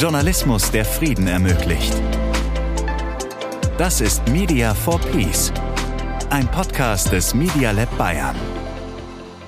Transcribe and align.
Journalismus, 0.00 0.70
der 0.70 0.86
Frieden 0.86 1.26
ermöglicht. 1.26 1.92
Das 3.76 4.00
ist 4.00 4.26
Media 4.30 4.74
for 4.74 4.98
Peace, 4.98 5.52
ein 6.30 6.50
Podcast 6.50 7.12
des 7.12 7.34
Media 7.34 7.70
Lab 7.70 7.94
Bayern. 7.98 8.59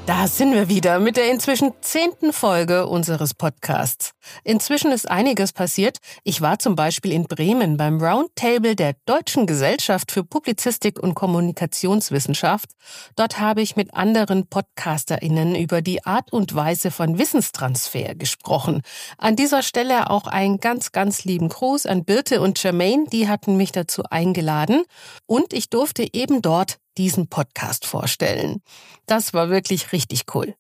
Da 0.05 0.27
sind 0.27 0.53
wir 0.53 0.69
wieder 0.69 0.99
mit 0.99 1.17
der 1.17 1.31
inzwischen 1.31 1.75
zehnten 1.81 2.33
Folge 2.33 2.89
unseres 2.89 3.35
Podcasts. 3.35 4.11
Inzwischen 4.43 4.91
ist 4.91 5.09
einiges 5.09 5.53
passiert. 5.53 5.99
Ich 6.25 6.41
war 6.41 6.59
zum 6.59 6.75
Beispiel 6.75 7.13
in 7.13 7.29
Bremen 7.29 7.77
beim 7.77 8.03
Roundtable 8.03 8.75
der 8.75 8.95
Deutschen 9.07 9.47
Gesellschaft 9.47 10.11
für 10.11 10.25
Publizistik 10.25 10.99
und 10.99 11.15
Kommunikationswissenschaft. 11.15 12.71
Dort 13.15 13.39
habe 13.39 13.63
ich 13.63 13.77
mit 13.77 13.95
anderen 13.95 14.49
PodcasterInnen 14.49 15.55
über 15.55 15.83
die 15.83 16.05
Art 16.05 16.33
und 16.33 16.53
Weise 16.57 16.91
von 16.91 17.17
Wissenstransfer 17.19 18.17
gesprochen. 18.17 18.83
An 19.19 19.37
dieser 19.37 19.63
Stelle 19.63 20.11
auch 20.11 20.27
einen 20.27 20.59
ganz, 20.59 20.91
ganz 20.91 21.25
lieben 21.25 21.49
Gruß 21.49 21.87
an 21.87 22.05
Birte 22.05 22.41
und 22.41 22.61
Jermaine. 22.61 23.05
Die 23.13 23.29
hatten 23.29 23.57
mich 23.57 23.71
dazu 23.71 24.03
eingeladen. 24.11 24.83
Und 25.27 25.53
ich 25.53 25.71
durfte 25.71 26.13
eben 26.13 26.43
dort 26.43 26.79
diesen 26.99 27.29
Podcast 27.29 27.87
vorstellen. 27.87 28.63
Das 29.07 29.35
war 29.35 29.49
wirklich 29.51 29.93
richtig 29.93 30.25
cool. 30.35 30.55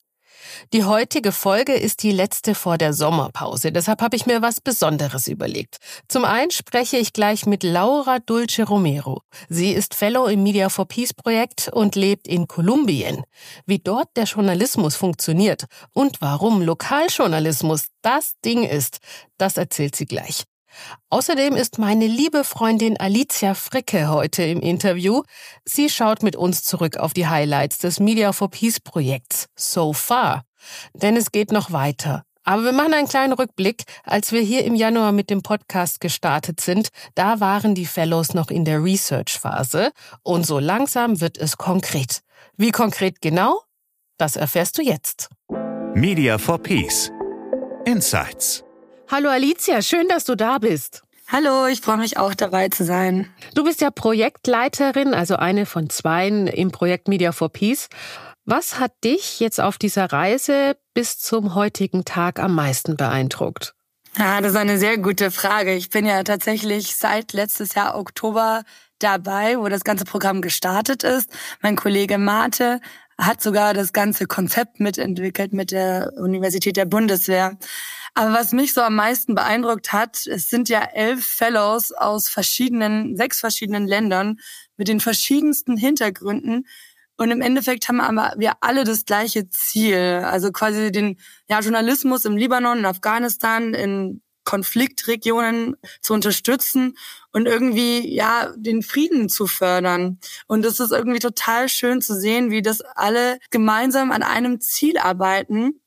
Die 0.73 0.85
heutige 0.85 1.33
Folge 1.33 1.73
ist 1.73 2.03
die 2.03 2.13
letzte 2.13 2.55
vor 2.55 2.79
der 2.79 2.93
Sommerpause, 2.93 3.73
deshalb 3.73 4.03
habe 4.03 4.17
ich 4.17 4.27
mir 4.27 4.43
was 4.43 4.61
Besonderes 4.61 5.29
überlegt. 5.29 5.79
Zum 6.09 6.25
einen 6.25 6.51
spreche 6.51 6.97
ich 6.97 7.13
gleich 7.13 7.47
mit 7.47 7.63
Laura 7.63 8.19
Dulce 8.19 8.65
Romero. 8.65 9.23
Sie 9.49 9.73
ist 9.73 9.95
Fellow 9.95 10.27
im 10.27 10.43
Media 10.43 10.69
for 10.69 10.87
Peace 10.87 11.15
Projekt 11.15 11.69
und 11.73 11.95
lebt 11.95 12.27
in 12.27 12.49
Kolumbien. 12.49 13.23
Wie 13.67 13.79
dort 13.79 14.09
der 14.17 14.25
Journalismus 14.25 14.97
funktioniert 14.97 15.67
und 15.93 16.21
warum 16.21 16.63
Lokaljournalismus 16.63 17.87
das 18.03 18.35
Ding 18.45 18.65
ist, 18.65 18.99
das 19.39 19.57
erzählt 19.57 19.97
sie 19.97 20.07
gleich. 20.07 20.45
Außerdem 21.11 21.55
ist 21.55 21.79
meine 21.79 22.07
liebe 22.07 22.45
Freundin 22.45 22.99
Alicia 22.99 23.55
Fricke 23.55 24.09
heute 24.09 24.43
im 24.43 24.61
Interview. 24.61 25.23
Sie 25.65 25.89
schaut 25.89 26.23
mit 26.23 26.37
uns 26.37 26.63
zurück 26.63 26.97
auf 26.97 27.13
die 27.13 27.27
Highlights 27.27 27.79
des 27.79 28.01
Media 28.01 28.33
for 28.33 28.51
Peace 28.51 28.81
Projekts 28.81 29.47
So 29.57 29.93
Far. 29.93 30.45
Denn 30.95 31.17
es 31.17 31.33
geht 31.33 31.53
noch 31.53 31.73
weiter. 31.73 32.25
Aber 32.45 32.65
wir 32.65 32.73
machen 32.73 32.95
einen 32.95 33.09
kleinen 33.09 33.33
Rückblick. 33.33 33.85
Als 34.05 34.33
wir 34.33 34.41
hier 34.41 34.65
im 34.65 34.75
Januar 34.75 35.13
mit 35.13 35.31
dem 35.31 35.43
Podcast 35.43 36.01
gestartet 36.01 36.61
sind, 36.61 36.89
da 37.15 37.41
waren 37.41 37.75
die 37.75 37.87
Fellows 37.87 38.35
noch 38.35 38.51
in 38.51 38.65
der 38.65 38.83
Research-Phase 38.83 39.93
und 40.23 40.45
so 40.45 40.59
langsam 40.59 41.21
wird 41.21 41.39
es 41.39 41.57
konkret. 41.57 42.23
Wie 42.57 42.73
konkret 42.73 43.21
genau? 43.21 43.61
Das 44.19 44.37
erfährst 44.37 44.79
du 44.79 44.83
jetzt. 44.83 45.29
Media 45.95 46.39
for 46.39 46.59
Peace. 46.59 47.11
Insights. 47.85 48.65
Hallo 49.13 49.29
Alicia, 49.29 49.83
schön, 49.83 50.09
dass 50.09 50.25
du 50.25 50.37
da 50.37 50.57
bist. 50.57 51.03
Hallo, 51.29 51.67
ich 51.67 51.83
freue 51.83 51.99
mich 51.99 52.17
auch 52.17 52.33
dabei 52.35 52.71
zu 52.71 52.83
sein. 52.83 53.29
Du 53.55 53.63
bist 53.63 53.83
ja 53.83 53.91
Projektleiterin, 53.91 55.13
also 55.13 55.37
eine 55.37 55.67
von 55.67 55.91
zweien 55.91 56.47
im 56.47 56.71
Projekt 56.71 57.09
Media 57.09 57.33
for 57.33 57.51
Peace. 57.51 57.91
Was 58.47 58.81
hat 58.81 58.93
dich 59.05 59.39
jetzt 59.39 59.61
auf 59.61 59.77
dieser 59.77 60.11
Reise 60.11 60.79
bis 60.95 61.19
zum 61.19 61.55
heutigen 61.55 62.07
Tag 62.07 62.39
am 62.39 62.55
meisten 62.55 62.97
beeindruckt? 62.97 63.75
Ja, 64.17 64.41
das 64.41 64.53
ist 64.53 64.57
eine 64.57 64.79
sehr 64.79 64.97
gute 64.97 65.31
Frage. 65.31 65.75
Ich 65.75 65.91
bin 65.91 66.07
ja 66.07 66.23
tatsächlich 66.23 66.97
seit 66.97 67.35
letztes 67.35 67.75
Jahr 67.75 67.99
Oktober 67.99 68.63
dabei, 68.99 69.59
wo 69.59 69.69
das 69.69 69.85
ganze 69.85 70.07
Programm 70.07 70.41
gestartet 70.41 71.03
ist. 71.03 71.29
Mein 71.61 71.77
Kollege 71.77 72.17
Mate 72.17 72.81
hat 73.19 73.43
sogar 73.43 73.75
das 73.75 73.93
ganze 73.93 74.25
Konzept 74.25 74.81
mitentwickelt 74.81 75.53
mit 75.53 75.71
der 75.71 76.13
Universität 76.17 76.79
der 76.79 76.87
Bundeswehr. 76.87 77.59
Aber 78.15 78.35
was 78.35 78.53
mich 78.53 78.75
so 78.75 78.83
am 78.83 78.95
meisten 78.95 79.35
beeindruckt 79.35 79.93
hat, 79.93 80.27
es 80.27 80.49
sind 80.49 80.69
ja 80.69 80.83
elf 80.83 81.25
Fellows 81.25 81.93
aus 81.93 82.29
verschiedenen, 82.29 83.17
sechs 83.17 83.41
verschiedenen 83.41 83.87
Ländern 83.87 84.39
mit 84.77 84.89
den 84.89 85.01
verschiedensten 85.01 85.77
Hintergründen. 85.77 86.67
Und 87.17 87.31
im 87.31 87.41
Endeffekt 87.41 87.89
haben 87.89 88.01
aber 88.01 88.35
wir 88.37 88.55
alle 88.61 88.85
das 88.85 89.05
gleiche 89.07 89.49
Ziel. 89.49 90.23
Also 90.25 90.51
quasi 90.53 90.93
den 90.93 91.19
ja, 91.49 91.61
Journalismus 91.61 92.25
im 92.25 92.37
Libanon, 92.37 92.81
in 92.81 92.87
Afghanistan, 92.87 93.73
in 93.75 94.23
Konfliktregionen 94.45 95.77
zu 96.01 96.15
unterstützen 96.15 96.99
und 97.33 97.47
irgendwie 97.47 98.13
ja 98.13 98.53
den 98.57 98.83
Frieden 98.83 99.29
zu 99.29 99.47
fördern. 99.47 100.19
Und 100.49 100.67
es 100.67 100.81
ist 100.81 100.91
irgendwie 100.91 101.21
total 101.21 101.69
schön 101.69 102.03
zu 102.03 102.19
sehen, 102.19 102.51
wie 102.51 102.61
das 102.61 102.81
alle 102.81 103.39
gemeinsam 103.51 104.11
an 104.11 104.23
einem 104.23 104.61
Ziel 104.61 104.99
arbeiten 104.99 105.82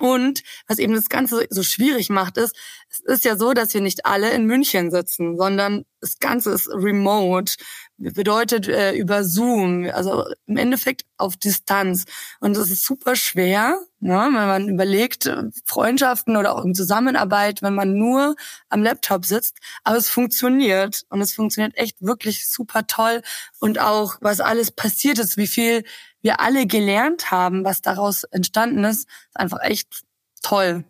und 0.00 0.42
was 0.66 0.78
eben 0.78 0.94
das 0.94 1.08
Ganze 1.08 1.46
so 1.50 1.62
schwierig 1.62 2.10
macht, 2.10 2.36
ist, 2.36 2.56
es 2.88 3.00
ist 3.00 3.24
ja 3.24 3.36
so, 3.36 3.52
dass 3.52 3.74
wir 3.74 3.80
nicht 3.80 4.06
alle 4.06 4.30
in 4.30 4.46
München 4.46 4.90
sitzen, 4.90 5.36
sondern 5.36 5.84
das 6.00 6.18
Ganze 6.18 6.52
ist 6.52 6.68
remote, 6.68 7.54
bedeutet 7.98 8.68
äh, 8.68 8.92
über 8.92 9.24
Zoom, 9.24 9.90
also 9.92 10.24
im 10.46 10.56
Endeffekt 10.56 11.04
auf 11.16 11.36
Distanz. 11.36 12.04
Und 12.40 12.56
das 12.56 12.70
ist 12.70 12.84
super 12.84 13.16
schwer, 13.16 13.80
ne, 14.00 14.14
wenn 14.14 14.32
man 14.32 14.68
überlegt, 14.68 15.26
äh, 15.26 15.44
Freundschaften 15.64 16.36
oder 16.36 16.54
auch 16.54 16.64
in 16.64 16.74
Zusammenarbeit, 16.74 17.60
wenn 17.60 17.74
man 17.74 17.94
nur 17.94 18.36
am 18.68 18.82
Laptop 18.82 19.24
sitzt. 19.24 19.58
Aber 19.84 19.96
es 19.96 20.08
funktioniert 20.08 21.04
und 21.10 21.20
es 21.20 21.32
funktioniert 21.32 21.76
echt 21.76 22.00
wirklich 22.00 22.48
super 22.48 22.86
toll. 22.86 23.22
Und 23.58 23.80
auch, 23.80 24.16
was 24.20 24.40
alles 24.40 24.70
passiert 24.70 25.18
ist, 25.18 25.36
wie 25.36 25.48
viel 25.48 25.84
wir 26.22 26.40
alle 26.40 26.66
gelernt 26.66 27.30
haben, 27.30 27.64
was 27.64 27.82
daraus 27.82 28.24
entstanden 28.24 28.84
ist, 28.84 29.08
ist 29.08 29.36
einfach 29.36 29.60
echt 29.62 30.02
toll. 30.42 30.84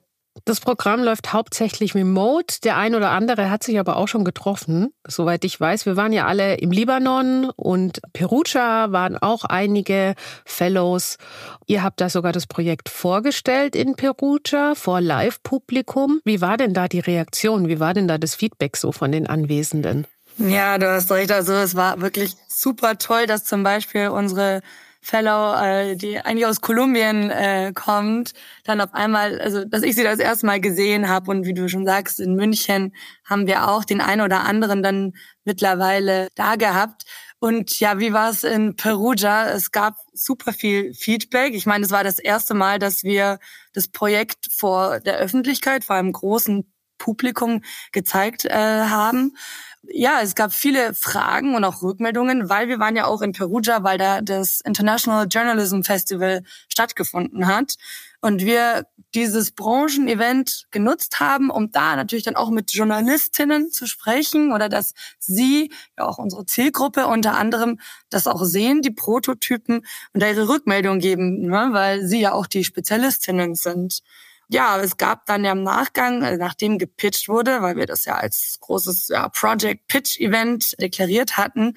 Das 0.44 0.60
Programm 0.60 1.02
läuft 1.02 1.32
hauptsächlich 1.32 1.94
remote. 1.94 2.60
Der 2.62 2.76
ein 2.76 2.94
oder 2.94 3.10
andere 3.10 3.50
hat 3.50 3.62
sich 3.62 3.78
aber 3.78 3.96
auch 3.96 4.08
schon 4.08 4.24
getroffen, 4.24 4.92
soweit 5.06 5.44
ich 5.44 5.60
weiß. 5.60 5.86
Wir 5.86 5.96
waren 5.96 6.12
ja 6.12 6.26
alle 6.26 6.56
im 6.56 6.70
Libanon 6.70 7.50
und 7.56 8.00
Perugia 8.12 8.92
waren 8.92 9.18
auch 9.18 9.44
einige 9.44 10.14
Fellows. 10.44 11.18
Ihr 11.66 11.82
habt 11.82 12.00
da 12.00 12.08
sogar 12.08 12.32
das 12.32 12.46
Projekt 12.46 12.88
vorgestellt 12.88 13.76
in 13.76 13.94
Perugia 13.94 14.74
vor 14.74 15.00
Live-Publikum. 15.00 16.20
Wie 16.24 16.40
war 16.40 16.56
denn 16.56 16.74
da 16.74 16.88
die 16.88 17.00
Reaktion? 17.00 17.68
Wie 17.68 17.80
war 17.80 17.94
denn 17.94 18.08
da 18.08 18.18
das 18.18 18.34
Feedback 18.34 18.76
so 18.76 18.92
von 18.92 19.12
den 19.12 19.26
Anwesenden? 19.26 20.06
Ja, 20.38 20.78
du 20.78 20.88
hast 20.88 21.10
recht. 21.10 21.32
Also 21.32 21.52
es 21.52 21.74
war 21.74 22.00
wirklich 22.00 22.36
super 22.48 22.96
toll, 22.96 23.26
dass 23.26 23.44
zum 23.44 23.64
Beispiel 23.64 24.08
unsere 24.08 24.62
Fellow, 25.08 25.54
äh, 25.54 25.96
die 25.96 26.18
eigentlich 26.20 26.44
aus 26.44 26.60
Kolumbien 26.60 27.30
äh, 27.30 27.72
kommt, 27.74 28.32
dann 28.64 28.82
auf 28.82 28.92
einmal, 28.92 29.40
also 29.40 29.64
dass 29.64 29.82
ich 29.82 29.94
sie 29.94 30.02
das 30.02 30.18
erste 30.18 30.44
Mal 30.44 30.60
gesehen 30.60 31.08
habe 31.08 31.30
und 31.30 31.46
wie 31.46 31.54
du 31.54 31.66
schon 31.70 31.86
sagst, 31.86 32.20
in 32.20 32.34
München 32.34 32.94
haben 33.24 33.46
wir 33.46 33.68
auch 33.68 33.84
den 33.84 34.02
einen 34.02 34.20
oder 34.20 34.40
anderen 34.40 34.82
dann 34.82 35.14
mittlerweile 35.44 36.28
da 36.34 36.56
gehabt. 36.56 37.04
Und 37.38 37.80
ja, 37.80 37.98
wie 37.98 38.12
war 38.12 38.28
es 38.28 38.44
in 38.44 38.76
Perugia? 38.76 39.48
Es 39.48 39.70
gab 39.70 39.94
super 40.12 40.52
viel 40.52 40.92
Feedback. 40.92 41.54
Ich 41.54 41.64
meine, 41.64 41.86
es 41.86 41.90
war 41.90 42.04
das 42.04 42.18
erste 42.18 42.52
Mal, 42.52 42.78
dass 42.78 43.02
wir 43.02 43.38
das 43.72 43.88
Projekt 43.88 44.48
vor 44.54 45.00
der 45.00 45.16
Öffentlichkeit, 45.16 45.84
vor 45.84 45.96
einem 45.96 46.12
großen 46.12 46.70
Publikum 46.98 47.62
gezeigt 47.92 48.44
äh, 48.44 48.50
haben. 48.50 49.36
Ja, 49.82 50.20
es 50.22 50.34
gab 50.34 50.52
viele 50.52 50.92
Fragen 50.92 51.54
und 51.54 51.64
auch 51.64 51.82
Rückmeldungen, 51.82 52.48
weil 52.48 52.68
wir 52.68 52.78
waren 52.78 52.96
ja 52.96 53.06
auch 53.06 53.22
in 53.22 53.32
Perugia, 53.32 53.82
weil 53.84 53.96
da 53.96 54.20
das 54.20 54.60
International 54.60 55.26
Journalism 55.30 55.82
Festival 55.82 56.42
stattgefunden 56.68 57.46
hat 57.46 57.76
und 58.20 58.42
wir 58.42 58.86
dieses 59.14 59.52
Branchenevent 59.52 60.66
genutzt 60.70 61.20
haben, 61.20 61.50
um 61.50 61.70
da 61.70 61.96
natürlich 61.96 62.24
dann 62.24 62.36
auch 62.36 62.50
mit 62.50 62.72
Journalistinnen 62.72 63.70
zu 63.70 63.86
sprechen 63.86 64.52
oder 64.52 64.68
dass 64.68 64.92
sie, 65.18 65.70
ja 65.96 66.04
auch 66.04 66.18
unsere 66.18 66.44
Zielgruppe 66.44 67.06
unter 67.06 67.36
anderem, 67.36 67.78
das 68.10 68.26
auch 68.26 68.44
sehen, 68.44 68.82
die 68.82 68.90
Prototypen 68.90 69.86
und 70.12 70.22
da 70.22 70.28
ihre 70.28 70.48
Rückmeldung 70.48 70.98
geben, 70.98 71.42
ne, 71.46 71.68
weil 71.70 72.04
sie 72.06 72.20
ja 72.20 72.32
auch 72.32 72.46
die 72.46 72.64
Spezialistinnen 72.64 73.54
sind 73.54 74.02
ja, 74.48 74.78
es 74.80 74.96
gab 74.96 75.26
dann 75.26 75.44
ja 75.44 75.52
im 75.52 75.62
Nachgang, 75.62 76.22
äh, 76.22 76.36
nachdem 76.36 76.78
gepitcht 76.78 77.28
wurde, 77.28 77.60
weil 77.60 77.76
wir 77.76 77.86
das 77.86 78.04
ja 78.04 78.14
als 78.14 78.58
großes 78.60 79.08
ja, 79.08 79.28
Project 79.28 79.86
Pitch 79.88 80.18
Event 80.18 80.80
deklariert 80.80 81.36
hatten, 81.36 81.74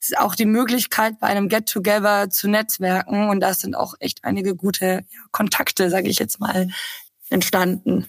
ist 0.00 0.18
auch 0.18 0.34
die 0.34 0.46
Möglichkeit, 0.46 1.18
bei 1.20 1.28
einem 1.28 1.48
Get-Together 1.48 2.28
zu 2.28 2.48
netzwerken. 2.48 3.28
Und 3.28 3.40
da 3.40 3.54
sind 3.54 3.74
auch 3.74 3.94
echt 4.00 4.24
einige 4.24 4.54
gute 4.54 5.04
ja, 5.08 5.20
Kontakte, 5.30 5.90
sage 5.90 6.08
ich 6.08 6.18
jetzt 6.18 6.40
mal, 6.40 6.68
entstanden. 7.30 8.06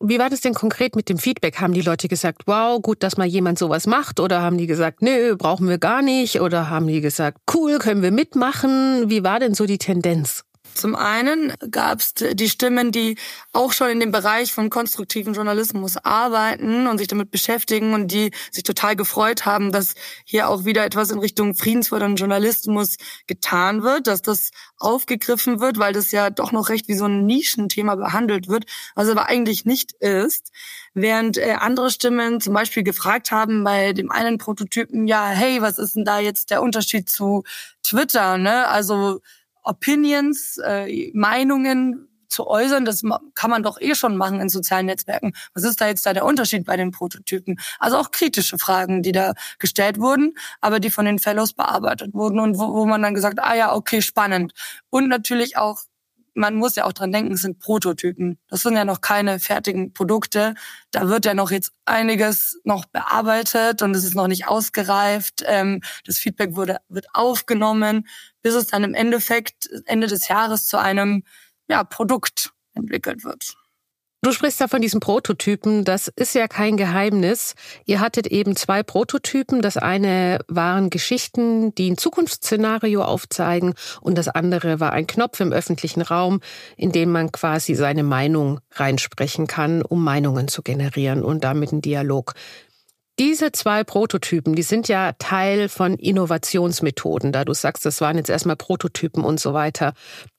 Wie 0.00 0.18
war 0.18 0.28
das 0.28 0.40
denn 0.40 0.54
konkret 0.54 0.96
mit 0.96 1.08
dem 1.08 1.18
Feedback? 1.18 1.60
Haben 1.60 1.72
die 1.72 1.80
Leute 1.80 2.08
gesagt, 2.08 2.42
wow, 2.46 2.80
gut, 2.82 3.02
dass 3.02 3.16
mal 3.16 3.26
jemand 3.26 3.58
sowas 3.58 3.86
macht? 3.86 4.20
Oder 4.20 4.42
haben 4.42 4.58
die 4.58 4.66
gesagt, 4.66 5.00
nö, 5.00 5.36
brauchen 5.36 5.68
wir 5.68 5.78
gar 5.78 6.02
nicht? 6.02 6.40
Oder 6.40 6.68
haben 6.68 6.88
die 6.88 7.00
gesagt, 7.00 7.38
cool, 7.54 7.78
können 7.78 8.02
wir 8.02 8.10
mitmachen? 8.10 9.08
Wie 9.08 9.22
war 9.22 9.38
denn 9.38 9.54
so 9.54 9.64
die 9.64 9.78
Tendenz? 9.78 10.44
Zum 10.74 10.96
einen 10.96 11.52
gab 11.70 12.00
es 12.00 12.14
die 12.14 12.48
Stimmen, 12.48 12.90
die 12.90 13.16
auch 13.52 13.72
schon 13.72 13.90
in 13.90 14.00
dem 14.00 14.10
Bereich 14.10 14.52
von 14.52 14.70
konstruktiven 14.70 15.34
Journalismus 15.34 15.96
arbeiten 15.96 16.86
und 16.86 16.98
sich 16.98 17.06
damit 17.06 17.30
beschäftigen 17.30 17.94
und 17.94 18.08
die 18.08 18.32
sich 18.50 18.64
total 18.64 18.96
gefreut 18.96 19.46
haben, 19.46 19.70
dass 19.70 19.94
hier 20.24 20.48
auch 20.48 20.64
wieder 20.64 20.84
etwas 20.84 21.10
in 21.10 21.20
Richtung 21.20 21.54
friedensfördernden 21.54 22.16
Journalismus 22.16 22.96
getan 23.26 23.82
wird, 23.82 24.08
dass 24.08 24.22
das 24.22 24.50
aufgegriffen 24.78 25.60
wird, 25.60 25.78
weil 25.78 25.92
das 25.92 26.10
ja 26.10 26.30
doch 26.30 26.50
noch 26.52 26.68
recht 26.68 26.88
wie 26.88 26.94
so 26.94 27.06
ein 27.06 27.24
Nischenthema 27.24 27.94
behandelt 27.94 28.48
wird, 28.48 28.64
was 28.94 29.08
aber 29.08 29.26
eigentlich 29.28 29.64
nicht 29.64 29.92
ist. 29.92 30.50
Während 30.92 31.38
äh, 31.38 31.56
andere 31.58 31.90
Stimmen 31.90 32.40
zum 32.40 32.54
Beispiel 32.54 32.82
gefragt 32.82 33.30
haben 33.30 33.64
bei 33.64 33.92
dem 33.92 34.10
einen 34.10 34.38
Prototypen, 34.38 35.06
ja, 35.06 35.26
hey, 35.28 35.60
was 35.62 35.78
ist 35.78 35.96
denn 35.96 36.04
da 36.04 36.18
jetzt 36.18 36.50
der 36.50 36.62
Unterschied 36.62 37.08
zu 37.08 37.44
Twitter, 37.82 38.38
ne? 38.38 38.68
Also 38.68 39.20
Opinions, 39.64 40.58
äh, 40.58 41.10
Meinungen 41.14 42.08
zu 42.28 42.46
äußern, 42.46 42.84
das 42.84 43.02
kann 43.34 43.50
man 43.50 43.62
doch 43.62 43.80
eh 43.80 43.94
schon 43.94 44.16
machen 44.16 44.40
in 44.40 44.48
sozialen 44.48 44.86
Netzwerken. 44.86 45.32
Was 45.54 45.62
ist 45.62 45.80
da 45.80 45.86
jetzt 45.86 46.04
da 46.04 46.12
der 46.12 46.24
Unterschied 46.24 46.64
bei 46.64 46.76
den 46.76 46.90
Prototypen? 46.90 47.58
Also 47.78 47.96
auch 47.96 48.10
kritische 48.10 48.58
Fragen, 48.58 49.02
die 49.02 49.12
da 49.12 49.34
gestellt 49.58 50.00
wurden, 50.00 50.34
aber 50.60 50.80
die 50.80 50.90
von 50.90 51.04
den 51.04 51.18
Fellows 51.18 51.52
bearbeitet 51.52 52.12
wurden 52.12 52.40
und 52.40 52.58
wo, 52.58 52.74
wo 52.74 52.86
man 52.86 53.02
dann 53.02 53.14
gesagt, 53.14 53.38
ah 53.40 53.54
ja, 53.54 53.74
okay, 53.74 54.02
spannend. 54.02 54.52
Und 54.90 55.08
natürlich 55.08 55.56
auch 55.56 55.82
man 56.34 56.56
muss 56.56 56.74
ja 56.74 56.84
auch 56.84 56.92
dran 56.92 57.12
denken, 57.12 57.32
es 57.32 57.42
sind 57.42 57.60
Prototypen. 57.60 58.38
Das 58.48 58.62
sind 58.62 58.76
ja 58.76 58.84
noch 58.84 59.00
keine 59.00 59.38
fertigen 59.38 59.92
Produkte. 59.92 60.54
Da 60.90 61.08
wird 61.08 61.24
ja 61.24 61.34
noch 61.34 61.50
jetzt 61.50 61.72
einiges 61.84 62.60
noch 62.64 62.84
bearbeitet 62.86 63.82
und 63.82 63.94
es 63.94 64.04
ist 64.04 64.14
noch 64.14 64.28
nicht 64.28 64.46
ausgereift. 64.48 65.44
Ähm, 65.46 65.80
das 66.04 66.18
Feedback 66.18 66.56
wurde, 66.56 66.78
wird 66.88 67.06
aufgenommen, 67.14 68.06
bis 68.42 68.54
es 68.54 68.66
dann 68.66 68.84
im 68.84 68.94
Endeffekt 68.94 69.68
Ende 69.86 70.06
des 70.06 70.28
Jahres 70.28 70.66
zu 70.66 70.78
einem 70.78 71.24
ja, 71.68 71.84
Produkt 71.84 72.52
entwickelt 72.74 73.24
wird. 73.24 73.54
Du 74.24 74.32
sprichst 74.32 74.58
da 74.58 74.68
von 74.68 74.80
diesen 74.80 75.00
Prototypen. 75.00 75.84
Das 75.84 76.08
ist 76.08 76.34
ja 76.34 76.48
kein 76.48 76.78
Geheimnis. 76.78 77.54
Ihr 77.84 78.00
hattet 78.00 78.26
eben 78.26 78.56
zwei 78.56 78.82
Prototypen. 78.82 79.60
Das 79.60 79.76
eine 79.76 80.38
waren 80.48 80.88
Geschichten, 80.88 81.74
die 81.74 81.90
ein 81.90 81.98
Zukunftsszenario 81.98 83.04
aufzeigen 83.04 83.74
und 84.00 84.16
das 84.16 84.28
andere 84.28 84.80
war 84.80 84.94
ein 84.94 85.06
Knopf 85.06 85.40
im 85.40 85.52
öffentlichen 85.52 86.00
Raum, 86.00 86.40
in 86.78 86.90
dem 86.90 87.12
man 87.12 87.32
quasi 87.32 87.74
seine 87.74 88.02
Meinung 88.02 88.60
reinsprechen 88.72 89.46
kann, 89.46 89.82
um 89.82 90.02
Meinungen 90.02 90.48
zu 90.48 90.62
generieren 90.62 91.22
und 91.22 91.44
damit 91.44 91.72
einen 91.72 91.82
Dialog. 91.82 92.32
Diese 93.20 93.52
zwei 93.52 93.84
Prototypen, 93.84 94.56
die 94.56 94.64
sind 94.64 94.88
ja 94.88 95.12
Teil 95.20 95.68
von 95.68 95.94
Innovationsmethoden, 95.94 97.30
da 97.30 97.44
du 97.44 97.54
sagst, 97.54 97.86
das 97.86 98.00
waren 98.00 98.16
jetzt 98.16 98.28
erstmal 98.28 98.56
Prototypen 98.56 99.22
und 99.22 99.38
so 99.38 99.54
weiter. 99.54 99.94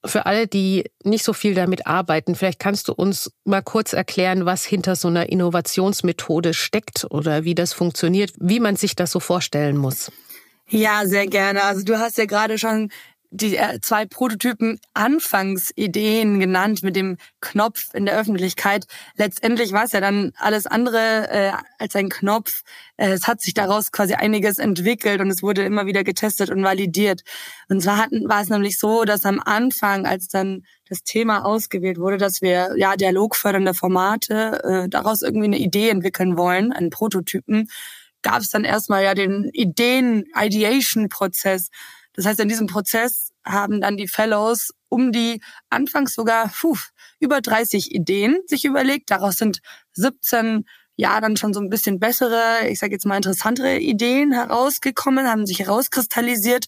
Für 0.06 0.26
alle, 0.26 0.46
die 0.46 0.84
nicht 1.04 1.24
so 1.24 1.32
viel 1.32 1.56
damit 1.56 1.88
arbeiten, 1.88 2.36
vielleicht 2.36 2.60
kannst 2.60 2.90
du 2.90 2.94
uns 2.94 3.32
mal 3.46 3.62
kurz 3.62 3.94
erklären, 3.94 4.46
was 4.46 4.66
hinter 4.66 4.98
so 4.98 5.08
einer 5.08 5.30
Innovationsmethode 5.30 6.54
steckt 6.54 7.08
oder 7.10 7.46
wie 7.46 7.56
das 7.56 7.72
funktioniert, 7.72 8.34
wie 8.40 8.60
man 8.60 8.76
sich 8.76 8.96
das 8.96 9.12
so 9.12 9.22
vorstellen 9.22 9.78
muss. 9.78 10.12
Ja, 10.68 11.06
sehr 11.06 11.28
gerne. 11.28 11.64
Also 11.64 11.84
du 11.84 11.98
hast 11.98 12.18
ja 12.18 12.26
gerade 12.26 12.58
schon 12.58 12.90
die 13.36 13.58
äh, 13.58 13.80
zwei 13.82 14.06
Prototypen 14.06 14.80
Anfangsideen 14.94 16.40
genannt 16.40 16.84
mit 16.84 16.96
dem 16.96 17.18
Knopf 17.42 17.94
in 17.94 18.06
der 18.06 18.18
Öffentlichkeit. 18.18 18.86
Letztendlich 19.16 19.74
war 19.74 19.84
es 19.84 19.92
ja 19.92 20.02
dann 20.02 20.32
alles 20.38 20.68
andere 20.68 21.30
äh, 21.30 21.52
als 21.78 21.96
ein 21.96 22.10
Knopf. 22.10 22.64
Äh, 22.98 23.10
es 23.10 23.28
hat 23.28 23.42
sich 23.42 23.54
daraus 23.54 23.92
quasi 23.92 24.14
einiges 24.14 24.58
entwickelt 24.58 25.22
und 25.22 25.30
es 25.30 25.44
wurde 25.44 25.64
immer 25.64 25.86
wieder 25.86 26.04
getestet 26.04 26.50
und 26.50 26.64
validiert. 26.64 27.22
Und 27.70 27.82
zwar 27.82 27.98
hatten, 27.98 28.28
war 28.30 28.42
es 28.42 28.50
nämlich 28.50 28.80
so, 28.80 29.04
dass 29.04 29.26
am 29.26 29.40
Anfang, 29.40 30.06
als 30.06 30.28
dann 30.28 30.64
das 30.88 31.04
Thema 31.04 31.46
ausgewählt 31.46 31.98
wurde, 31.98 32.18
dass 32.18 32.42
wir 32.42 32.76
ja 32.78 32.96
dialogfördernde 32.96 33.74
Formate 33.74 34.64
äh, 34.64 34.90
daraus 34.90 35.22
irgendwie 35.22 35.48
eine 35.48 35.60
Idee 35.60 35.90
entwickeln 35.90 36.38
wollen, 36.38 36.72
einen 36.72 36.90
Prototypen, 36.90 37.70
gab 38.22 38.42
es 38.42 38.50
dann 38.50 38.66
erstmal 38.66 39.04
ja 39.04 39.14
den 39.14 39.50
Ideen-Ideation-Prozess 39.54 41.70
das 42.16 42.26
heißt, 42.26 42.40
in 42.40 42.50
diesem 42.50 42.68
Prozess 42.68 43.32
haben 43.46 43.82
dann 43.82 43.98
die 43.98 44.08
Fellows 44.08 44.72
um 44.90 45.12
die 45.12 45.42
anfangs 45.70 46.14
sogar 46.14 46.50
puh, 46.50 46.78
über 47.20 47.42
30 47.42 47.94
Ideen 47.94 48.38
sich 48.48 48.66
überlegt. 48.66 49.12
Daraus 49.12 49.38
sind 49.38 49.60
17 49.94 50.66
ja 50.96 51.20
dann 51.20 51.38
schon 51.38 51.54
so 51.54 51.60
ein 51.60 51.70
bisschen 51.70 52.00
bessere, 52.00 52.68
ich 52.70 52.80
sage 52.80 52.94
jetzt 52.94 53.06
mal 53.06 53.18
interessantere 53.18 53.80
Ideen 53.80 54.32
herausgekommen, 54.32 55.28
haben 55.28 55.46
sich 55.46 55.60
herauskristallisiert. 55.60 56.66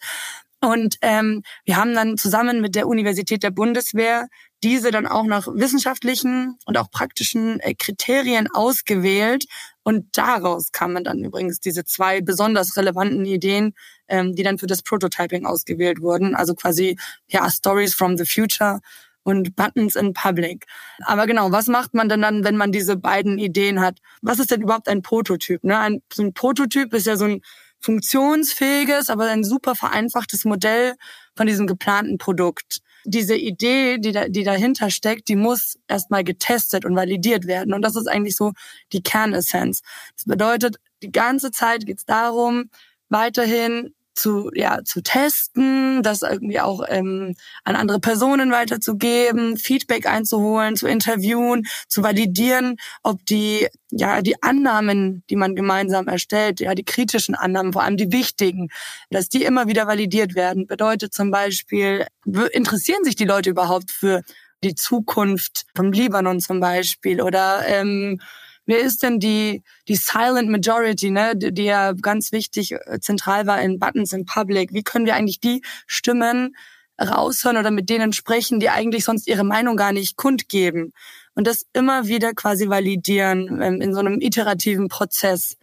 Und 0.60 0.98
ähm, 1.02 1.44
wir 1.66 1.78
haben 1.78 1.94
dann 1.94 2.18
zusammen 2.18 2.62
mit 2.62 2.76
der 2.76 2.88
Universität 2.88 3.44
der 3.44 3.52
Bundeswehr 3.52 4.28
diese 4.64 4.90
dann 4.90 5.06
auch 5.06 5.26
nach 5.26 5.48
wissenschaftlichen 5.48 6.58
und 6.66 6.78
auch 6.78 6.90
praktischen 6.90 7.60
äh, 7.60 7.76
Kriterien 7.76 8.48
ausgewählt. 8.52 9.46
Und 9.84 10.18
daraus 10.18 10.72
kamen 10.72 11.04
dann 11.04 11.24
übrigens 11.24 11.60
diese 11.60 11.86
zwei 11.86 12.22
besonders 12.22 12.76
relevanten 12.76 13.24
Ideen, 13.26 13.76
ähm, 14.08 14.36
die 14.36 14.44
dann 14.44 14.58
für 14.58 14.68
das 14.68 14.82
Prototyping 14.82 15.46
ausgewählt 15.46 16.02
wurden. 16.02 16.36
Also 16.36 16.54
quasi 16.54 16.98
ja 17.28 17.50
Stories 17.50 17.94
from 17.94 18.18
the 18.18 18.26
Future 18.26 18.80
und 19.24 19.56
Buttons 19.56 19.96
in 19.96 20.14
Public. 20.14 20.66
Aber 21.04 21.28
genau, 21.28 21.52
was 21.52 21.68
macht 21.68 21.94
man 21.94 22.10
denn 22.10 22.22
dann, 22.22 22.44
wenn 22.44 22.58
man 22.58 22.72
diese 22.72 22.98
beiden 22.98 23.38
Ideen 23.38 23.82
hat? 23.82 24.00
Was 24.22 24.40
ist 24.40 24.52
denn 24.52 24.62
überhaupt 24.62 24.88
ein 24.88 25.02
Prototyp? 25.02 25.64
Ne? 25.64 25.78
Ein, 25.78 26.02
so 26.12 26.24
ein 26.24 26.34
Prototyp 26.34 26.94
ist 26.94 27.08
ja 27.08 27.18
so 27.18 27.26
ein 27.26 27.42
funktionsfähiges, 27.80 29.10
aber 29.10 29.26
ein 29.26 29.44
super 29.44 29.76
vereinfachtes 29.76 30.46
Modell 30.46 30.96
von 31.36 31.46
diesem 31.46 31.68
geplanten 31.68 32.18
Produkt 32.18 32.82
diese 33.08 33.36
Idee, 33.36 33.98
die, 34.00 34.12
da, 34.12 34.28
die 34.28 34.44
dahinter 34.44 34.90
steckt, 34.90 35.30
die 35.30 35.38
muss 35.38 35.80
erstmal 35.88 36.26
getestet 36.26 36.84
und 36.84 36.96
validiert 36.96 37.48
werden. 37.48 37.74
Und 37.74 37.82
das 37.82 37.96
ist 37.96 38.08
eigentlich 38.08 38.36
so 38.36 38.52
die 38.92 39.02
Kernessenz. 39.02 39.82
Das 40.16 40.26
bedeutet, 40.26 40.76
die 41.02 41.12
ganze 41.12 41.52
Zeit 41.52 41.86
geht 41.86 42.00
es 42.00 42.06
darum, 42.06 42.70
weiterhin 43.08 43.94
zu, 44.18 44.50
ja, 44.54 44.84
zu 44.84 45.02
testen, 45.02 46.02
das 46.04 46.22
irgendwie 46.22 46.60
auch 46.60 46.84
ähm, 46.88 47.36
an 47.64 47.76
andere 47.76 48.00
Personen 48.00 48.52
weiterzugeben, 48.52 49.58
Feedback 49.58 50.08
einzuholen, 50.08 50.76
zu 50.76 50.88
interviewen, 50.88 51.68
zu 51.88 52.04
validieren, 52.04 52.78
ob 53.04 53.26
die, 53.26 53.68
ja, 53.92 54.22
die 54.22 54.42
Annahmen, 54.42 55.24
die 55.30 55.36
man 55.36 55.56
gemeinsam 55.56 56.08
erstellt, 56.08 56.60
ja, 56.60 56.76
die 56.76 56.84
kritischen 56.84 57.36
Annahmen, 57.36 57.74
vor 57.74 57.84
allem 57.84 57.98
die 57.98 58.12
wichtigen, 58.12 58.70
dass 59.10 59.30
die 59.30 59.44
immer 59.44 59.68
wieder 59.68 59.88
validiert 59.88 60.36
werden. 60.36 60.68
Bedeutet 60.68 61.14
zum 61.14 61.32
Beispiel, 61.32 62.08
interessieren 62.52 63.04
sich 63.04 63.16
die 63.16 63.26
Leute 63.26 63.50
überhaupt 63.50 63.92
für 63.92 64.24
die 64.64 64.76
Zukunft 64.76 65.66
vom 65.76 65.92
Libanon 65.92 66.40
zum 66.40 66.60
Beispiel 66.60 67.22
oder 67.22 67.68
ähm, 67.68 68.20
Wer 68.68 68.82
ist 68.82 69.02
denn 69.02 69.20
die, 69.20 69.64
die 69.88 69.96
Silent 69.96 70.50
Majority, 70.50 71.10
ne, 71.10 71.36
die, 71.36 71.54
die 71.54 71.64
ja 71.64 71.94
ganz 71.94 72.34
wichtig 72.34 72.74
äh, 72.74 73.00
zentral 73.00 73.48
war 73.48 73.62
in 73.62 73.80
Buttons 73.80 74.12
in 74.12 74.26
Public? 74.26 74.74
Wie 74.74 74.84
können 74.84 75.06
wir 75.06 75.16
eigentlich 75.16 75.40
die 75.40 75.62
Stimmen 75.88 76.56
raushören 77.02 77.58
oder 77.58 77.72
mit 77.72 77.90
denen 77.90 78.12
sprechen, 78.12 78.60
die 78.60 78.70
eigentlich 78.70 79.06
sonst 79.06 79.28
ihre 79.28 79.46
Meinung 79.46 79.78
gar 79.78 79.94
nicht 79.94 80.18
kundgeben? 80.18 80.94
Und 81.34 81.48
das 81.48 81.66
immer 81.72 82.08
wieder 82.08 82.34
quasi 82.34 82.68
validieren 82.68 83.62
ähm, 83.62 83.80
in 83.80 83.94
so 83.94 84.02
einem 84.02 84.20
iterativen 84.20 84.90
Prozess. 84.90 85.56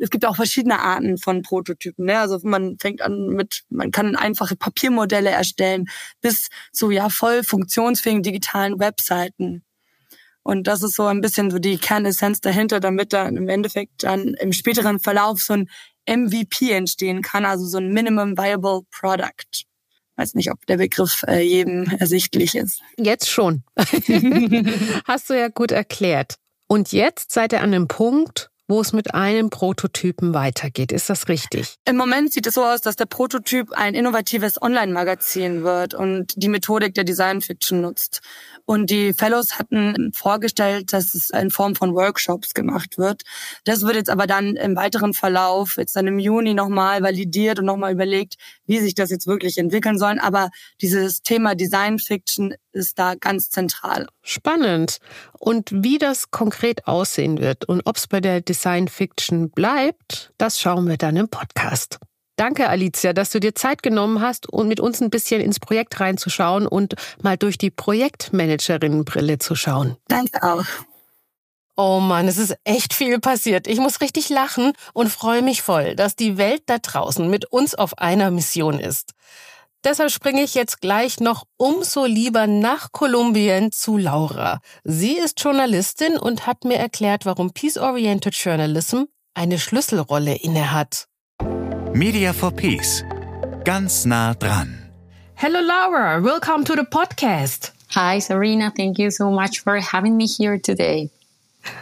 Es 0.00 0.08
gibt 0.08 0.24
auch 0.24 0.36
verschiedene 0.36 0.78
Arten 0.78 1.18
von 1.18 1.42
Prototypen. 1.42 2.06
Ne? 2.06 2.18
Also 2.18 2.38
man 2.44 2.78
fängt 2.78 3.02
an 3.02 3.26
mit, 3.26 3.64
man 3.68 3.90
kann 3.90 4.16
einfache 4.16 4.56
Papiermodelle 4.56 5.30
erstellen 5.30 5.90
bis 6.22 6.48
zu 6.72 6.90
ja 6.90 7.10
voll 7.10 7.44
funktionsfähigen 7.44 8.22
digitalen 8.22 8.78
Webseiten. 8.78 9.62
Und 10.42 10.66
das 10.66 10.82
ist 10.82 10.96
so 10.96 11.06
ein 11.06 11.20
bisschen 11.20 11.50
so 11.50 11.58
die 11.58 11.78
Kernessenz 11.78 12.40
dahinter, 12.40 12.80
damit 12.80 13.12
dann 13.12 13.36
im 13.36 13.48
Endeffekt 13.48 14.04
dann 14.04 14.34
im 14.34 14.52
späteren 14.52 14.98
Verlauf 14.98 15.40
so 15.40 15.52
ein 15.52 15.68
MVP 16.08 16.70
entstehen 16.70 17.22
kann, 17.22 17.44
also 17.44 17.66
so 17.66 17.78
ein 17.78 17.88
Minimum 17.92 18.36
Viable 18.36 18.80
Product. 18.90 19.66
Weiß 20.16 20.34
nicht, 20.34 20.50
ob 20.50 20.66
der 20.66 20.76
Begriff 20.76 21.24
äh, 21.26 21.40
jedem 21.40 21.84
ersichtlich 21.98 22.54
ist. 22.54 22.82
Jetzt 22.98 23.30
schon. 23.30 23.62
Hast 25.06 25.30
du 25.30 25.38
ja 25.38 25.48
gut 25.48 25.72
erklärt. 25.72 26.34
Und 26.66 26.92
jetzt 26.92 27.32
seid 27.32 27.52
ihr 27.52 27.60
an 27.60 27.74
einem 27.74 27.88
Punkt, 27.88 28.49
wo 28.70 28.80
es 28.80 28.92
mit 28.92 29.14
einem 29.14 29.50
Prototypen 29.50 30.32
weitergeht. 30.32 30.92
Ist 30.92 31.10
das 31.10 31.28
richtig? 31.28 31.74
Im 31.84 31.96
Moment 31.96 32.32
sieht 32.32 32.46
es 32.46 32.54
so 32.54 32.64
aus, 32.64 32.80
dass 32.80 32.94
der 32.94 33.06
Prototyp 33.06 33.72
ein 33.72 33.94
innovatives 33.94 34.62
Online-Magazin 34.62 35.64
wird 35.64 35.92
und 35.92 36.32
die 36.36 36.48
Methodik 36.48 36.94
der 36.94 37.02
Design 37.02 37.40
Fiction 37.40 37.80
nutzt. 37.80 38.20
Und 38.64 38.88
die 38.88 39.12
Fellows 39.12 39.58
hatten 39.58 40.12
vorgestellt, 40.14 40.92
dass 40.92 41.14
es 41.14 41.30
in 41.30 41.50
Form 41.50 41.74
von 41.74 41.94
Workshops 41.94 42.54
gemacht 42.54 42.96
wird. 42.96 43.22
Das 43.64 43.82
wird 43.82 43.96
jetzt 43.96 44.08
aber 44.08 44.28
dann 44.28 44.54
im 44.54 44.76
weiteren 44.76 45.14
Verlauf, 45.14 45.76
jetzt 45.76 45.96
dann 45.96 46.06
im 46.06 46.20
Juni 46.20 46.54
nochmal 46.54 47.02
validiert 47.02 47.58
und 47.58 47.64
nochmal 47.64 47.92
überlegt, 47.92 48.36
wie 48.70 48.78
sich 48.78 48.94
das 48.94 49.10
jetzt 49.10 49.26
wirklich 49.26 49.58
entwickeln 49.58 49.98
soll. 49.98 50.20
Aber 50.20 50.50
dieses 50.80 51.22
Thema 51.22 51.56
Design 51.56 51.98
Fiction 51.98 52.54
ist 52.72 52.98
da 53.00 53.16
ganz 53.16 53.50
zentral. 53.50 54.06
Spannend. 54.22 54.98
Und 55.38 55.70
wie 55.72 55.98
das 55.98 56.30
konkret 56.30 56.86
aussehen 56.86 57.40
wird 57.40 57.64
und 57.64 57.82
ob 57.84 57.96
es 57.96 58.06
bei 58.06 58.20
der 58.20 58.40
Design 58.40 58.86
Fiction 58.86 59.50
bleibt, 59.50 60.32
das 60.38 60.60
schauen 60.60 60.88
wir 60.88 60.96
dann 60.96 61.16
im 61.16 61.28
Podcast. 61.28 61.98
Danke, 62.36 62.68
Alicia, 62.68 63.12
dass 63.12 63.30
du 63.30 63.40
dir 63.40 63.54
Zeit 63.54 63.82
genommen 63.82 64.20
hast, 64.20 64.50
um 64.50 64.68
mit 64.68 64.78
uns 64.80 65.02
ein 65.02 65.10
bisschen 65.10 65.42
ins 65.42 65.58
Projekt 65.58 65.98
reinzuschauen 65.98 66.66
und 66.66 66.94
mal 67.22 67.36
durch 67.36 67.58
die 67.58 67.70
Projektmanagerinnenbrille 67.70 69.38
zu 69.38 69.56
schauen. 69.56 69.96
Danke 70.08 70.42
auch. 70.42 70.64
Oh 71.82 71.98
Mann, 71.98 72.28
es 72.28 72.36
ist 72.36 72.58
echt 72.64 72.92
viel 72.92 73.20
passiert. 73.20 73.66
Ich 73.66 73.78
muss 73.78 74.02
richtig 74.02 74.28
lachen 74.28 74.74
und 74.92 75.08
freue 75.08 75.40
mich 75.40 75.62
voll, 75.62 75.96
dass 75.96 76.14
die 76.14 76.36
Welt 76.36 76.64
da 76.66 76.76
draußen 76.76 77.26
mit 77.30 77.46
uns 77.46 77.74
auf 77.74 77.96
einer 77.96 78.30
Mission 78.30 78.78
ist. 78.78 79.12
Deshalb 79.82 80.10
springe 80.10 80.42
ich 80.42 80.54
jetzt 80.54 80.82
gleich 80.82 81.20
noch 81.20 81.44
umso 81.56 82.04
lieber 82.04 82.46
nach 82.46 82.92
Kolumbien 82.92 83.72
zu 83.72 83.96
Laura. 83.96 84.60
Sie 84.84 85.16
ist 85.16 85.42
Journalistin 85.42 86.18
und 86.18 86.46
hat 86.46 86.66
mir 86.66 86.76
erklärt, 86.76 87.24
warum 87.24 87.54
Peace-Oriented 87.54 88.34
Journalism 88.34 89.04
eine 89.32 89.58
Schlüsselrolle 89.58 90.34
innehat. 90.34 91.06
Media 91.94 92.34
for 92.34 92.50
Peace. 92.50 93.02
Ganz 93.64 94.04
nah 94.04 94.34
dran. 94.34 94.90
Hello 95.34 95.60
Laura, 95.60 96.22
welcome 96.22 96.62
to 96.62 96.74
the 96.74 96.84
podcast. 96.84 97.72
Hi 97.94 98.20
Serena, 98.20 98.70
thank 98.70 98.98
you 98.98 99.10
so 99.10 99.30
much 99.30 99.62
for 99.62 99.80
having 99.80 100.18
me 100.18 100.26
here 100.26 100.60
today. 100.60 101.08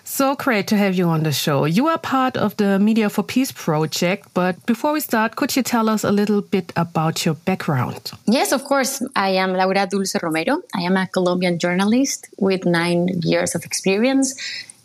So 0.05 0.35
great 0.35 0.67
to 0.69 0.77
have 0.77 0.95
you 0.95 1.09
on 1.09 1.23
the 1.23 1.33
show. 1.33 1.65
You 1.65 1.87
are 1.89 1.99
part 1.99 2.37
of 2.37 2.57
the 2.57 2.79
Media 2.79 3.09
for 3.09 3.23
Peace 3.23 3.53
project, 3.53 4.29
but 4.35 4.65
before 4.67 4.93
we 4.93 5.01
start, 5.01 5.37
could 5.37 5.55
you 5.55 5.63
tell 5.63 5.89
us 5.89 6.03
a 6.03 6.11
little 6.11 6.41
bit 6.41 6.73
about 6.77 7.25
your 7.25 7.35
background? 7.35 8.11
Yes, 8.27 8.53
of 8.53 8.65
course. 8.65 9.03
I 9.15 9.31
am 9.31 9.53
Laura 9.53 9.87
Dulce 9.87 10.17
Romero. 10.23 10.63
I 10.75 10.83
am 10.83 10.97
a 10.97 11.07
Colombian 11.07 11.59
journalist 11.59 12.29
with 12.39 12.65
nine 12.65 13.09
years 13.23 13.55
of 13.55 13.65
experience. 13.65 14.35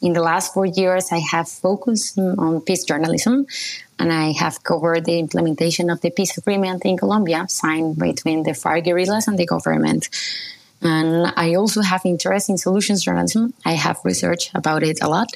In 0.02 0.12
the 0.12 0.22
last 0.22 0.54
four 0.54 0.66
years, 0.66 1.12
I 1.12 1.20
have 1.20 1.48
focused 1.48 2.20
on 2.20 2.62
peace 2.62 2.84
journalism 2.84 3.48
and 3.98 4.12
I 4.12 4.34
have 4.34 4.64
covered 4.64 5.06
the 5.06 5.18
implementation 5.18 5.90
of 5.90 6.02
the 6.02 6.12
peace 6.12 6.38
agreement 6.38 6.84
in 6.84 6.98
Colombia 6.98 7.46
signed 7.48 7.98
between 7.98 8.44
the 8.44 8.52
FARC 8.52 8.84
guerrillas 8.84 9.30
and 9.30 9.40
the 9.40 9.46
government. 9.46 10.10
And 10.84 11.32
I 11.38 11.56
also 11.56 11.82
have 11.82 12.02
interest 12.06 12.50
in 12.50 12.58
solutions 12.58 13.04
journalism. 13.04 13.54
I 13.64 13.74
have 13.74 14.00
researched 14.04 14.52
about 14.54 14.84
it 14.84 15.02
a 15.02 15.08
lot. 15.08 15.30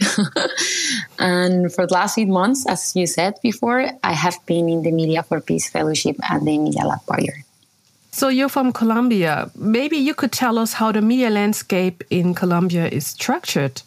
and 1.19 1.73
for 1.73 1.87
the 1.87 1.93
last 1.93 2.17
eight 2.17 2.27
months, 2.27 2.67
as 2.67 2.95
you 2.95 3.07
said 3.07 3.35
before, 3.41 3.89
I 4.03 4.11
have 4.11 4.35
been 4.45 4.67
in 4.67 4.83
the 4.83 4.91
Media 4.91 5.23
for 5.23 5.39
Peace 5.39 5.69
Fellowship 5.69 6.17
at 6.29 6.43
the 6.43 6.57
Media 6.57 6.83
Lab 6.83 6.99
Bayer. 7.07 7.45
So 8.11 8.27
you're 8.27 8.49
from 8.49 8.73
Colombia. 8.73 9.49
Maybe 9.55 9.95
you 9.95 10.13
could 10.13 10.31
tell 10.31 10.57
us 10.57 10.73
how 10.73 10.91
the 10.91 11.01
media 11.01 11.29
landscape 11.29 12.03
in 12.09 12.33
Colombia 12.33 12.87
is 12.87 13.07
structured. 13.07 13.83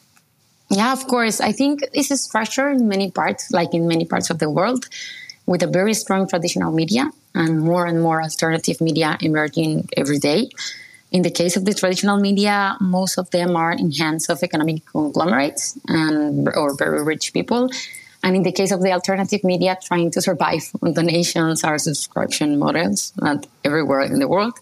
Yeah, 0.71 0.93
of 0.93 1.07
course. 1.09 1.41
I 1.41 1.53
think 1.53 1.81
this 1.93 2.11
is 2.11 2.23
structured 2.23 2.77
in 2.77 2.89
many 2.89 3.11
parts, 3.11 3.51
like 3.51 3.75
in 3.75 3.89
many 3.89 4.05
parts 4.05 4.31
of 4.31 4.39
the 4.39 4.49
world, 4.49 4.89
with 5.47 5.63
a 5.63 5.67
very 5.67 5.95
strong 5.95 6.29
traditional 6.29 6.73
media 6.73 7.11
and 7.35 7.61
more 7.61 7.87
and 7.87 8.01
more 8.01 8.23
alternative 8.23 8.81
media 8.81 9.19
emerging 9.21 9.89
every 9.97 10.19
day. 10.19 10.49
In 11.11 11.23
the 11.23 11.31
case 11.31 11.57
of 11.57 11.65
the 11.65 11.75
traditional 11.75 12.21
media, 12.21 12.77
most 12.81 13.19
of 13.19 13.31
them 13.31 13.57
are 13.57 13.73
in 13.73 13.91
hands 13.91 14.29
of 14.29 14.43
economic 14.43 14.85
conglomerates 14.87 15.79
and 15.89 16.49
or 16.55 16.77
very 16.77 17.03
rich 17.03 17.33
people. 17.33 17.69
And 18.23 18.37
in 18.37 18.43
the 18.43 18.53
case 18.53 18.71
of 18.71 18.83
the 18.83 18.93
alternative 18.93 19.43
media, 19.43 19.79
trying 19.83 20.11
to 20.13 20.21
survive 20.21 20.71
on 20.83 20.93
donations 20.93 21.65
or 21.65 21.79
subscription 21.79 22.59
models, 22.59 23.13
not 23.17 23.47
everywhere 23.65 24.03
in 24.03 24.19
the 24.19 24.29
world. 24.29 24.59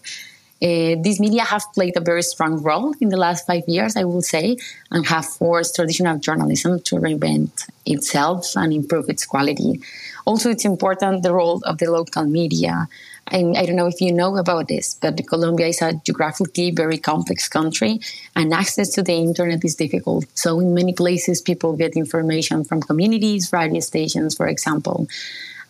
Uh, 0.61 0.95
these 1.01 1.19
media 1.19 1.43
have 1.43 1.63
played 1.73 1.95
a 1.95 2.01
very 2.01 2.21
strong 2.21 2.61
role 2.61 2.93
in 2.99 3.09
the 3.09 3.17
last 3.17 3.47
five 3.47 3.63
years, 3.67 3.95
I 3.95 4.03
will 4.03 4.21
say, 4.21 4.57
and 4.91 5.05
have 5.07 5.25
forced 5.25 5.75
traditional 5.75 6.17
journalism 6.19 6.81
to 6.81 6.95
reinvent 6.97 7.69
itself 7.85 8.55
and 8.55 8.73
improve 8.73 9.09
its 9.09 9.25
quality. 9.25 9.81
Also, 10.25 10.49
it's 10.49 10.65
important 10.65 11.23
the 11.23 11.33
role 11.33 11.61
of 11.65 11.77
the 11.77 11.89
local 11.89 12.25
media 12.25 12.87
I, 13.31 13.53
I 13.55 13.65
don't 13.65 13.75
know 13.75 13.87
if 13.87 14.01
you 14.01 14.11
know 14.11 14.37
about 14.37 14.67
this, 14.67 14.95
but 14.95 15.21
Colombia 15.27 15.67
is 15.67 15.81
a 15.81 15.93
geographically 15.93 16.71
very 16.71 16.97
complex 16.97 17.47
country 17.47 17.99
and 18.35 18.53
access 18.53 18.89
to 18.89 19.03
the 19.03 19.13
internet 19.13 19.63
is 19.63 19.75
difficult. 19.75 20.25
So, 20.33 20.59
in 20.59 20.73
many 20.73 20.93
places, 20.93 21.41
people 21.41 21.75
get 21.75 21.95
information 21.95 22.63
from 22.63 22.81
communities, 22.81 23.51
radio 23.53 23.81
stations, 23.81 24.35
for 24.35 24.47
example. 24.47 25.07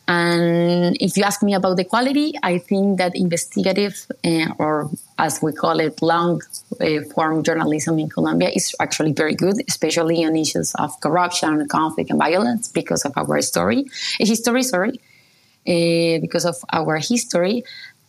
And 0.09 0.97
if 0.99 1.15
you 1.15 1.23
ask 1.23 1.43
me 1.43 1.53
about 1.53 1.77
the 1.77 1.83
quality, 1.83 2.33
I 2.41 2.57
think 2.57 2.97
that 2.97 3.15
investigative, 3.15 4.07
uh, 4.25 4.47
or 4.57 4.89
as 5.19 5.39
we 5.39 5.53
call 5.53 5.79
it, 5.79 6.01
long 6.01 6.41
uh, 6.81 7.01
form 7.13 7.43
journalism 7.43 7.99
in 7.99 8.09
Colombia 8.09 8.49
is 8.49 8.73
actually 8.79 9.13
very 9.13 9.35
good, 9.35 9.57
especially 9.67 10.25
on 10.25 10.35
issues 10.35 10.73
of 10.79 10.99
corruption, 10.99 11.67
conflict, 11.67 12.09
and 12.09 12.17
violence 12.17 12.69
because 12.69 13.05
of 13.05 13.15
our 13.17 13.39
story, 13.43 13.85
history, 14.17 14.63
sorry 14.63 14.99
uh, 15.67 16.17
because 16.19 16.45
of 16.45 16.57
our 16.73 16.97
history. 16.97 17.63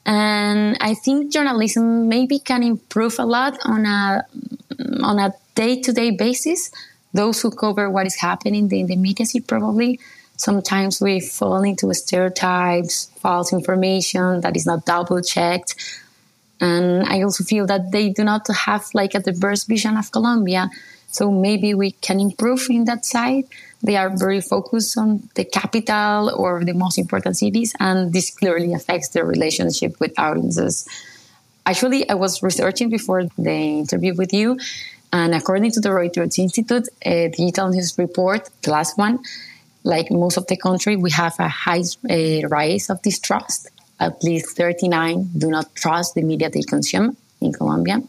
And 0.06 0.78
I 0.80 0.94
think 0.94 1.30
journalism 1.30 2.08
maybe 2.08 2.38
can 2.38 2.62
improve 2.62 3.18
a 3.18 3.26
lot 3.26 3.58
on 3.66 3.84
a 3.84 4.24
on 5.02 5.18
a 5.18 5.34
day 5.54 5.82
to 5.82 5.92
day 5.92 6.10
basis. 6.10 6.70
Those 7.12 7.42
who 7.42 7.50
cover 7.50 7.90
what 7.90 8.06
is 8.06 8.16
happening 8.16 8.70
in 8.72 8.86
the 8.86 8.96
media 8.96 9.26
probably 9.46 10.00
sometimes 10.40 11.00
we 11.02 11.20
fall 11.20 11.62
into 11.62 11.92
stereotypes, 11.92 13.10
false 13.16 13.52
information 13.52 14.40
that 14.40 14.56
is 14.56 14.64
not 14.64 14.86
double 14.86 15.20
checked. 15.20 15.74
And 16.60 17.04
I 17.04 17.22
also 17.22 17.44
feel 17.44 17.66
that 17.66 17.92
they 17.92 18.08
do 18.08 18.24
not 18.24 18.46
have 18.48 18.86
like 18.94 19.14
a 19.14 19.20
diverse 19.20 19.64
vision 19.64 19.96
of 19.98 20.10
Colombia. 20.10 20.70
So 21.08 21.30
maybe 21.30 21.74
we 21.74 21.90
can 21.90 22.20
improve 22.20 22.66
in 22.70 22.84
that 22.86 23.04
side. 23.04 23.44
They 23.82 23.96
are 23.96 24.10
very 24.16 24.40
focused 24.40 24.96
on 24.96 25.28
the 25.34 25.44
capital 25.44 26.32
or 26.34 26.64
the 26.64 26.74
most 26.74 26.98
important 26.98 27.36
cities, 27.36 27.74
and 27.80 28.12
this 28.12 28.30
clearly 28.30 28.72
affects 28.74 29.08
their 29.08 29.24
relationship 29.24 29.98
with 30.00 30.12
audiences. 30.18 30.86
Actually, 31.66 32.08
I 32.08 32.14
was 32.14 32.42
researching 32.42 32.90
before 32.90 33.24
the 33.38 33.58
interview 33.82 34.14
with 34.14 34.32
you, 34.32 34.58
and 35.12 35.34
according 35.34 35.72
to 35.72 35.80
the 35.80 35.88
Reuters 35.88 36.38
Institute 36.38 36.88
a 37.02 37.28
digital 37.28 37.68
news 37.70 37.98
report, 37.98 38.48
the 38.62 38.70
last 38.70 38.96
one, 38.96 39.18
like 39.84 40.10
most 40.10 40.36
of 40.36 40.46
the 40.46 40.56
country, 40.56 40.96
we 40.96 41.10
have 41.12 41.34
a 41.38 41.48
high 41.48 41.82
uh, 42.08 42.48
rise 42.48 42.90
of 42.90 43.02
distrust. 43.02 43.68
At 43.98 44.22
least 44.22 44.56
39 44.56 45.30
do 45.36 45.50
not 45.50 45.74
trust 45.74 46.14
the 46.14 46.22
media 46.22 46.50
they 46.50 46.62
consume 46.62 47.16
in 47.40 47.52
Colombia. 47.52 48.02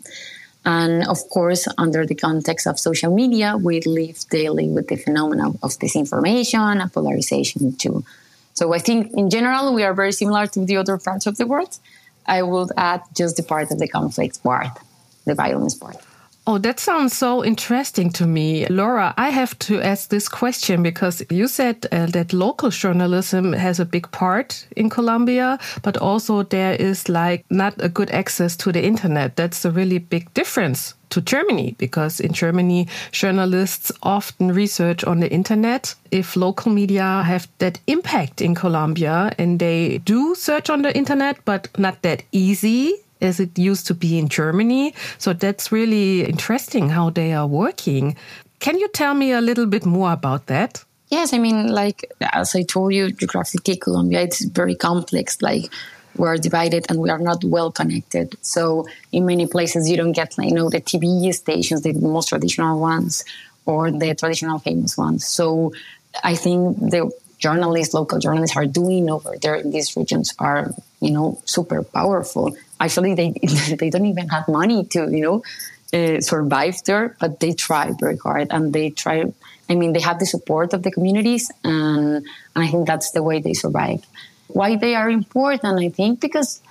And 0.64 1.08
of 1.08 1.18
course, 1.30 1.68
under 1.78 2.06
the 2.06 2.16
context 2.16 2.68
of 2.68 2.80
social 2.80 3.14
media, 3.14 3.58
we 3.58 3.82
live 3.82 4.20
daily 4.30 4.70
with 4.70 4.88
the 4.88 4.96
phenomenon 4.96 5.58
of 5.64 5.72
disinformation 5.72 6.82
and 6.82 6.94
polarization 6.94 7.76
too. 7.76 8.04
So 8.54 8.74
I 8.74 8.80
think 8.80 9.12
in 9.14 9.30
general, 9.30 9.74
we 9.74 9.84
are 9.84 9.94
very 9.94 10.12
similar 10.12 10.46
to 10.48 10.66
the 10.66 10.78
other 10.78 10.98
parts 10.98 11.26
of 11.26 11.38
the 11.38 11.48
world. 11.48 11.78
I 12.28 12.44
would 12.44 12.70
add 12.78 13.02
just 13.16 13.38
the 13.38 13.44
part 13.44 13.72
of 13.72 13.80
the 13.80 13.88
conflict 13.88 14.44
part, 14.44 14.78
the 15.26 15.34
violence 15.34 15.74
part. 15.74 15.98
Oh, 16.48 16.58
that 16.58 16.80
sounds 16.80 17.16
so 17.16 17.46
interesting 17.46 18.10
to 18.14 18.26
me. 18.26 18.66
Laura, 18.66 19.14
I 19.16 19.30
have 19.30 19.58
to 19.60 19.80
ask 19.80 20.10
this 20.10 20.28
question 20.28 20.82
because 20.82 21.22
you 21.30 21.48
said 21.48 21.86
uh, 21.92 22.08
that 22.08 22.34
local 22.34 22.72
journalism 22.72 23.54
has 23.54 23.80
a 23.80 23.86
big 23.86 24.10
part 24.10 24.66
in 24.76 24.90
Colombia, 24.90 25.60
but 25.84 25.98
also 25.98 26.42
there 26.42 26.74
is 26.74 27.08
like 27.08 27.46
not 27.52 27.76
a 27.78 27.90
good 27.90 28.10
access 28.10 28.58
to 28.58 28.72
the 28.72 28.84
internet. 28.84 29.36
That's 29.36 29.66
a 29.66 29.72
really 29.72 30.00
big 30.00 30.34
difference 30.34 30.96
to 31.12 31.22
Germany 31.22 31.76
because 31.78 32.20
in 32.20 32.34
Germany, 32.34 32.88
journalists 33.12 33.92
often 34.02 34.52
research 34.52 35.04
on 35.04 35.20
the 35.20 35.32
internet. 35.32 35.94
If 36.10 36.36
local 36.36 36.72
media 36.72 37.22
have 37.24 37.48
that 37.60 37.80
impact 37.86 38.42
in 38.42 38.56
Colombia 38.56 39.32
and 39.38 39.60
they 39.60 40.00
do 40.00 40.34
search 40.34 40.72
on 40.72 40.82
the 40.82 40.98
internet, 40.98 41.38
but 41.46 41.68
not 41.78 42.02
that 42.02 42.24
easy 42.32 42.96
as 43.22 43.40
it 43.40 43.58
used 43.58 43.88
to 43.88 43.94
be 43.94 44.18
in 44.18 44.28
Germany. 44.28 44.94
So 45.18 45.34
that's 45.34 45.72
really 45.72 46.24
interesting 46.24 46.90
how 46.90 47.10
they 47.10 47.34
are 47.34 47.48
working. 47.48 48.16
Can 48.60 48.78
you 48.78 48.88
tell 48.90 49.14
me 49.14 49.32
a 49.32 49.42
little 49.42 49.66
bit 49.66 49.86
more 49.86 50.12
about 50.12 50.48
that? 50.48 50.84
Yes, 51.10 51.34
I 51.34 51.40
mean, 51.40 51.68
like 51.68 52.10
as 52.22 52.56
I 52.56 52.64
told 52.64 52.94
you, 52.94 53.12
geographically, 53.12 53.76
Colombia 53.76 54.22
it's 54.22 54.46
very 54.46 54.76
complex. 54.76 55.42
Like 55.42 55.72
we're 56.16 56.38
divided 56.38 56.86
and 56.90 57.00
we 57.00 57.10
are 57.10 57.20
not 57.20 57.44
well 57.44 57.72
connected. 57.72 58.36
So 58.42 58.88
in 59.12 59.26
many 59.26 59.46
places, 59.48 59.90
you 59.90 59.98
don't 59.98 60.14
get, 60.14 60.36
you 60.38 60.54
know, 60.54 60.70
the 60.70 60.82
TV 60.82 61.34
stations, 61.34 61.82
the 61.82 61.94
most 61.94 62.30
traditional 62.30 62.80
ones, 62.80 63.26
or 63.66 63.92
the 63.92 64.16
traditional 64.16 64.60
famous 64.60 64.98
ones. 64.98 65.26
So 65.26 65.74
I 66.24 66.36
think 66.36 66.78
the 66.80 67.12
journalists, 67.42 67.94
local 67.94 68.20
journalists, 68.20 68.56
are 68.56 68.66
doing 68.66 69.10
over 69.10 69.36
there 69.42 69.56
in 69.56 69.72
these 69.72 69.98
regions 69.98 70.34
are, 70.40 70.72
you 71.02 71.12
know, 71.12 71.42
super 71.46 71.84
powerful 71.84 72.56
actually 72.82 73.14
they 73.14 73.30
they 73.80 73.90
don't 73.92 74.08
even 74.08 74.28
have 74.28 74.48
money 74.48 74.84
to 74.84 75.00
you 75.16 75.22
know 75.22 75.44
uh, 75.94 76.22
survive 76.22 76.82
there, 76.86 77.16
but 77.20 77.40
they 77.40 77.54
try 77.54 77.92
very 78.00 78.18
hard 78.18 78.48
and 78.52 78.74
they 78.74 78.90
try. 78.90 79.26
I 79.70 79.76
mean, 79.76 79.94
they 79.94 80.02
have 80.02 80.20
the 80.20 80.26
support 80.26 80.74
of 80.74 80.84
the 80.84 80.92
communities, 80.92 81.52
and, 81.64 82.26
and 82.56 82.64
I 82.64 82.68
think 82.68 82.88
that's 82.88 83.12
the 83.12 83.24
way 83.24 83.40
they 83.40 83.54
survive. 83.54 84.06
Why 84.48 84.76
they 84.76 84.96
are 84.96 85.10
important, 85.10 85.80
I 85.80 85.90
think, 85.90 86.20
because 86.20 86.62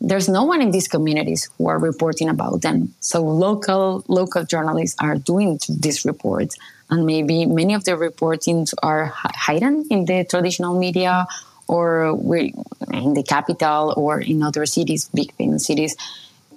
there's 0.00 0.28
no 0.28 0.44
one 0.44 0.60
in 0.60 0.70
these 0.70 0.86
communities 0.86 1.50
who 1.56 1.68
are 1.68 1.78
reporting 1.78 2.28
about 2.28 2.62
them. 2.62 2.94
So 3.00 3.22
local 3.22 4.04
local 4.08 4.44
journalists 4.44 4.96
are 5.00 5.16
doing 5.16 5.58
this 5.68 6.04
report, 6.04 6.54
and 6.90 7.06
maybe 7.06 7.46
many 7.46 7.74
of 7.74 7.84
the 7.84 7.92
reportings 7.92 8.74
are 8.82 9.12
hidden 9.46 9.86
in 9.90 10.04
the 10.04 10.24
traditional 10.24 10.78
media 10.78 11.26
or 11.66 12.10
in 12.92 13.14
the 13.14 13.24
capital 13.26 13.94
or 13.96 14.20
in 14.20 14.42
other 14.42 14.66
cities, 14.66 15.08
big 15.14 15.32
cities, 15.58 15.96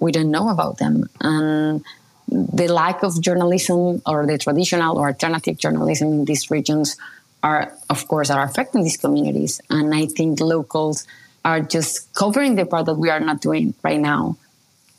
we 0.00 0.12
don't 0.12 0.30
know 0.30 0.48
about 0.48 0.78
them. 0.78 1.08
And 1.20 1.84
the 2.28 2.68
lack 2.68 3.02
of 3.02 3.20
journalism 3.20 4.02
or 4.06 4.26
the 4.26 4.38
traditional 4.38 4.98
or 4.98 5.08
alternative 5.08 5.56
journalism 5.56 6.08
in 6.08 6.24
these 6.24 6.50
regions 6.50 6.96
are, 7.42 7.72
of 7.88 8.06
course, 8.06 8.30
are 8.30 8.42
affecting 8.42 8.82
these 8.82 8.96
communities. 8.96 9.60
And 9.70 9.94
I 9.94 10.06
think 10.06 10.40
locals 10.40 11.06
are 11.44 11.60
just 11.60 12.12
covering 12.14 12.56
the 12.56 12.66
part 12.66 12.86
that 12.86 12.94
we 12.94 13.10
are 13.10 13.20
not 13.20 13.40
doing 13.40 13.74
right 13.82 14.00
now. 14.00 14.36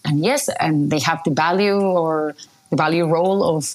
And 0.04 0.24
yes, 0.24 0.50
and 0.60 0.90
they 0.90 1.00
have 1.00 1.22
the 1.24 1.32
value 1.32 1.80
or 1.80 2.36
value 2.72 3.06
role 3.06 3.44
of 3.44 3.74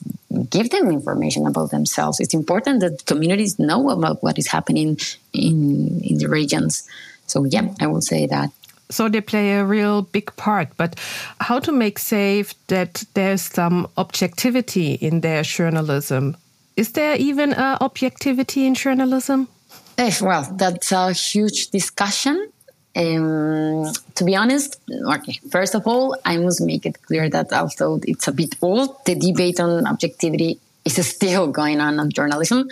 give 0.50 0.70
them 0.70 0.88
information 0.88 1.46
about 1.46 1.70
themselves. 1.70 2.20
It's 2.20 2.34
important 2.34 2.80
that 2.80 3.06
communities 3.06 3.58
know 3.58 3.90
about 3.90 4.22
what 4.22 4.38
is 4.38 4.46
happening 4.46 4.98
in 5.32 6.00
in 6.02 6.18
the 6.18 6.28
regions. 6.28 6.88
So 7.26 7.44
yeah, 7.44 7.68
I 7.80 7.86
would 7.86 8.04
say 8.04 8.26
that. 8.26 8.50
So 8.90 9.08
they 9.08 9.20
play 9.20 9.52
a 9.52 9.64
real 9.64 10.02
big 10.02 10.34
part. 10.36 10.68
But 10.76 10.98
how 11.40 11.58
to 11.60 11.72
make 11.72 11.98
safe 11.98 12.54
that 12.66 13.04
there's 13.14 13.42
some 13.42 13.88
objectivity 13.96 14.94
in 14.94 15.20
their 15.20 15.42
journalism? 15.42 16.36
Is 16.76 16.92
there 16.92 17.16
even 17.16 17.52
a 17.52 17.78
objectivity 17.80 18.66
in 18.66 18.74
journalism? 18.74 19.48
Eh, 19.96 20.12
well, 20.20 20.42
that's 20.56 20.92
a 20.92 21.12
huge 21.12 21.70
discussion. 21.70 22.50
Um, 22.96 23.92
to 24.14 24.24
be 24.24 24.36
honest, 24.36 24.80
okay, 24.88 25.40
first 25.50 25.74
of 25.74 25.86
all, 25.86 26.16
I 26.24 26.36
must 26.36 26.60
make 26.60 26.86
it 26.86 27.02
clear 27.02 27.28
that 27.28 27.52
although 27.52 28.00
it's 28.06 28.28
a 28.28 28.32
bit 28.32 28.54
old, 28.62 29.04
the 29.04 29.16
debate 29.16 29.58
on 29.58 29.86
objectivity 29.86 30.60
is 30.84 31.04
still 31.06 31.48
going 31.48 31.80
on 31.80 31.98
in 31.98 32.10
journalism. 32.10 32.68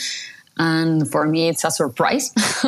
And 0.59 1.11
for 1.11 1.27
me, 1.27 1.49
it's 1.49 1.65
a 1.65 1.71
surprise. 1.71 2.31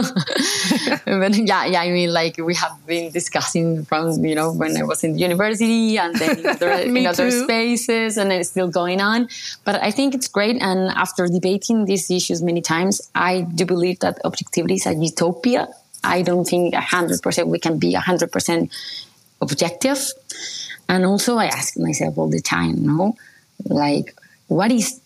but 1.04 1.36
yeah, 1.36 1.66
yeah, 1.66 1.82
I 1.82 1.90
mean, 1.90 2.12
like 2.12 2.38
we 2.38 2.54
have 2.54 2.74
been 2.86 3.12
discussing 3.12 3.84
from, 3.84 4.24
you 4.24 4.34
know, 4.34 4.52
when 4.52 4.74
I 4.76 4.82
was 4.84 5.04
in 5.04 5.18
university 5.18 5.98
and 5.98 6.16
then 6.16 6.38
in 6.38 6.46
other, 6.54 6.70
in 6.72 7.06
other 7.06 7.30
spaces 7.30 8.16
and 8.16 8.32
it's 8.32 8.48
still 8.48 8.68
going 8.68 9.02
on. 9.02 9.28
But 9.64 9.82
I 9.82 9.90
think 9.90 10.14
it's 10.14 10.28
great. 10.28 10.60
And 10.62 10.88
after 10.96 11.28
debating 11.28 11.84
these 11.84 12.10
issues 12.10 12.42
many 12.42 12.62
times, 12.62 13.10
I 13.14 13.42
do 13.42 13.66
believe 13.66 14.00
that 14.00 14.18
objectivity 14.24 14.74
is 14.74 14.86
a 14.86 14.94
utopia 14.94 15.68
I 16.04 16.22
don't 16.22 16.44
think 16.44 16.74
100% 16.74 17.46
we 17.46 17.58
can 17.58 17.78
be 17.78 17.94
100% 17.94 18.70
objective. 19.40 19.98
And 20.88 21.04
also, 21.04 21.38
I 21.38 21.46
ask 21.46 21.78
myself 21.78 22.18
all 22.18 22.28
the 22.28 22.40
time, 22.40 22.84
no, 22.84 23.16
like, 23.64 24.14
what 24.48 24.70
is 24.70 25.00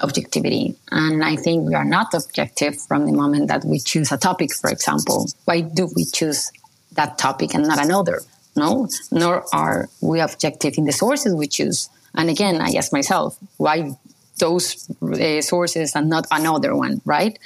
objectivity? 0.00 0.76
And 0.90 1.24
I 1.24 1.36
think 1.36 1.66
we 1.66 1.74
are 1.74 1.84
not 1.84 2.12
objective 2.12 2.80
from 2.80 3.06
the 3.06 3.12
moment 3.12 3.48
that 3.48 3.64
we 3.64 3.78
choose 3.78 4.12
a 4.12 4.18
topic, 4.18 4.52
for 4.54 4.70
example. 4.70 5.26
Why 5.44 5.62
do 5.62 5.88
we 5.96 6.04
choose 6.04 6.50
that 6.92 7.18
topic 7.18 7.54
and 7.54 7.66
not 7.66 7.82
another? 7.82 8.20
No, 8.54 8.88
nor 9.10 9.44
are 9.54 9.88
we 10.00 10.20
objective 10.20 10.74
in 10.76 10.84
the 10.84 10.92
sources 10.92 11.34
we 11.34 11.46
choose. 11.46 11.88
And 12.14 12.28
again, 12.28 12.60
I 12.60 12.72
ask 12.72 12.92
myself, 12.92 13.38
why 13.56 13.96
those 14.38 14.90
uh, 15.00 15.40
sources 15.40 15.94
and 15.94 16.10
not 16.10 16.26
another 16.30 16.74
one, 16.76 17.00
right? 17.04 17.38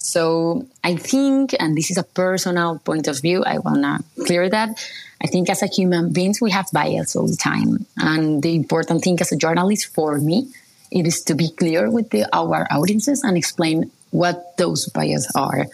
So 0.00 0.66
I 0.82 0.96
think, 0.96 1.54
and 1.60 1.76
this 1.76 1.90
is 1.90 1.98
a 1.98 2.02
personal 2.02 2.78
point 2.78 3.06
of 3.06 3.20
view, 3.20 3.44
I 3.44 3.58
want 3.58 3.82
to 3.82 4.24
clear 4.24 4.48
that. 4.48 4.70
I 5.22 5.26
think 5.26 5.50
as 5.50 5.62
a 5.62 5.66
human 5.66 6.12
beings, 6.12 6.40
we 6.40 6.50
have 6.50 6.66
bias 6.72 7.14
all 7.14 7.28
the 7.28 7.36
time. 7.36 7.86
And 7.98 8.42
the 8.42 8.56
important 8.56 9.04
thing 9.04 9.20
as 9.20 9.30
a 9.30 9.36
journalist 9.36 9.94
for 9.94 10.18
me, 10.18 10.48
it 10.90 11.06
is 11.06 11.22
to 11.24 11.34
be 11.34 11.50
clear 11.50 11.90
with 11.90 12.10
the, 12.10 12.26
our 12.34 12.66
audiences 12.70 13.22
and 13.22 13.36
explain 13.36 13.90
what 14.10 14.56
those 14.56 14.88
biases 14.88 15.30
are. 15.36 15.66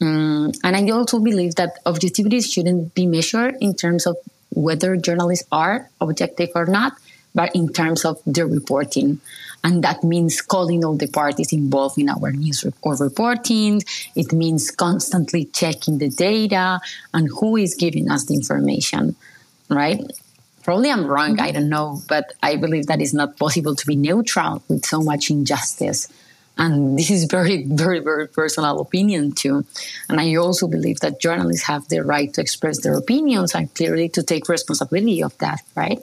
Um, 0.00 0.52
and 0.64 0.74
I 0.74 0.88
also 0.90 1.20
believe 1.20 1.54
that 1.56 1.78
objectivity 1.86 2.40
shouldn't 2.40 2.94
be 2.94 3.06
measured 3.06 3.56
in 3.60 3.74
terms 3.74 4.06
of 4.06 4.16
whether 4.50 4.96
journalists 4.96 5.46
are 5.52 5.90
objective 6.00 6.50
or 6.54 6.66
not, 6.66 6.94
but 7.34 7.54
in 7.54 7.72
terms 7.72 8.04
of 8.04 8.20
the 8.26 8.46
reporting. 8.46 9.20
And 9.64 9.84
that 9.84 10.02
means 10.02 10.40
calling 10.40 10.84
all 10.84 10.96
the 10.96 11.06
parties 11.06 11.52
involved 11.52 11.98
in 11.98 12.08
our 12.08 12.32
news 12.32 12.64
or 12.64 12.94
reporting. 12.96 13.82
It 14.16 14.32
means 14.32 14.70
constantly 14.70 15.44
checking 15.46 15.98
the 15.98 16.08
data 16.08 16.80
and 17.14 17.28
who 17.28 17.56
is 17.56 17.74
giving 17.76 18.10
us 18.10 18.24
the 18.24 18.34
information, 18.34 19.14
right? 19.68 20.00
Probably 20.64 20.90
I'm 20.90 21.06
wrong, 21.06 21.38
I 21.40 21.52
don't 21.52 21.68
know, 21.68 22.02
but 22.08 22.32
I 22.42 22.56
believe 22.56 22.86
that 22.86 23.00
it's 23.00 23.14
not 23.14 23.36
possible 23.36 23.74
to 23.74 23.86
be 23.86 23.96
neutral 23.96 24.62
with 24.68 24.84
so 24.84 25.00
much 25.00 25.30
injustice. 25.30 26.08
And 26.58 26.98
this 26.98 27.10
is 27.10 27.24
very, 27.24 27.64
very, 27.68 28.00
very 28.00 28.28
personal 28.28 28.80
opinion 28.80 29.32
too. 29.32 29.64
And 30.08 30.20
I 30.20 30.34
also 30.36 30.66
believe 30.68 31.00
that 31.00 31.20
journalists 31.20 31.66
have 31.66 31.88
the 31.88 32.00
right 32.00 32.32
to 32.34 32.40
express 32.40 32.80
their 32.80 32.94
opinions 32.94 33.54
and 33.54 33.72
clearly 33.74 34.08
to 34.10 34.22
take 34.22 34.48
responsibility 34.48 35.22
of 35.22 35.36
that, 35.38 35.62
right? 35.76 36.00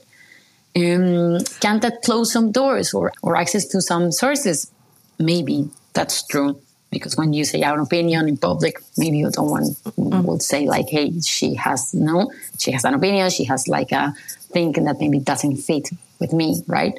Um, 0.75 1.39
can 1.60 1.79
that 1.79 2.01
close 2.03 2.32
some 2.32 2.51
doors 2.51 2.93
or, 2.93 3.12
or 3.21 3.36
access 3.36 3.65
to 3.67 3.82
some 3.82 4.12
sources? 4.12 4.71
Maybe 5.17 5.69
that's 5.93 6.25
true. 6.27 6.62
Because 6.91 7.15
when 7.17 7.34
you 7.34 7.45
say 7.45 7.62
our 7.62 7.79
opinion 7.79 8.27
in 8.27 8.38
public, 8.38 8.79
maybe 8.97 9.17
you 9.19 9.29
don't 9.29 9.49
want 9.49 9.65
mm. 9.84 10.25
will 10.25 10.39
say 10.39 10.65
like, 10.65 10.89
"Hey, 10.89 11.19
she 11.19 11.53
has 11.53 11.93
no, 11.93 12.32
she 12.58 12.71
has 12.71 12.84
an 12.84 12.95
opinion. 12.95 13.29
She 13.29 13.43
has 13.43 13.67
like 13.67 13.91
a 13.91 14.13
thing 14.53 14.71
that 14.71 14.99
maybe 14.99 15.19
doesn't 15.19 15.58
fit 15.58 15.89
with 16.19 16.34
me, 16.34 16.63
right?" 16.65 16.97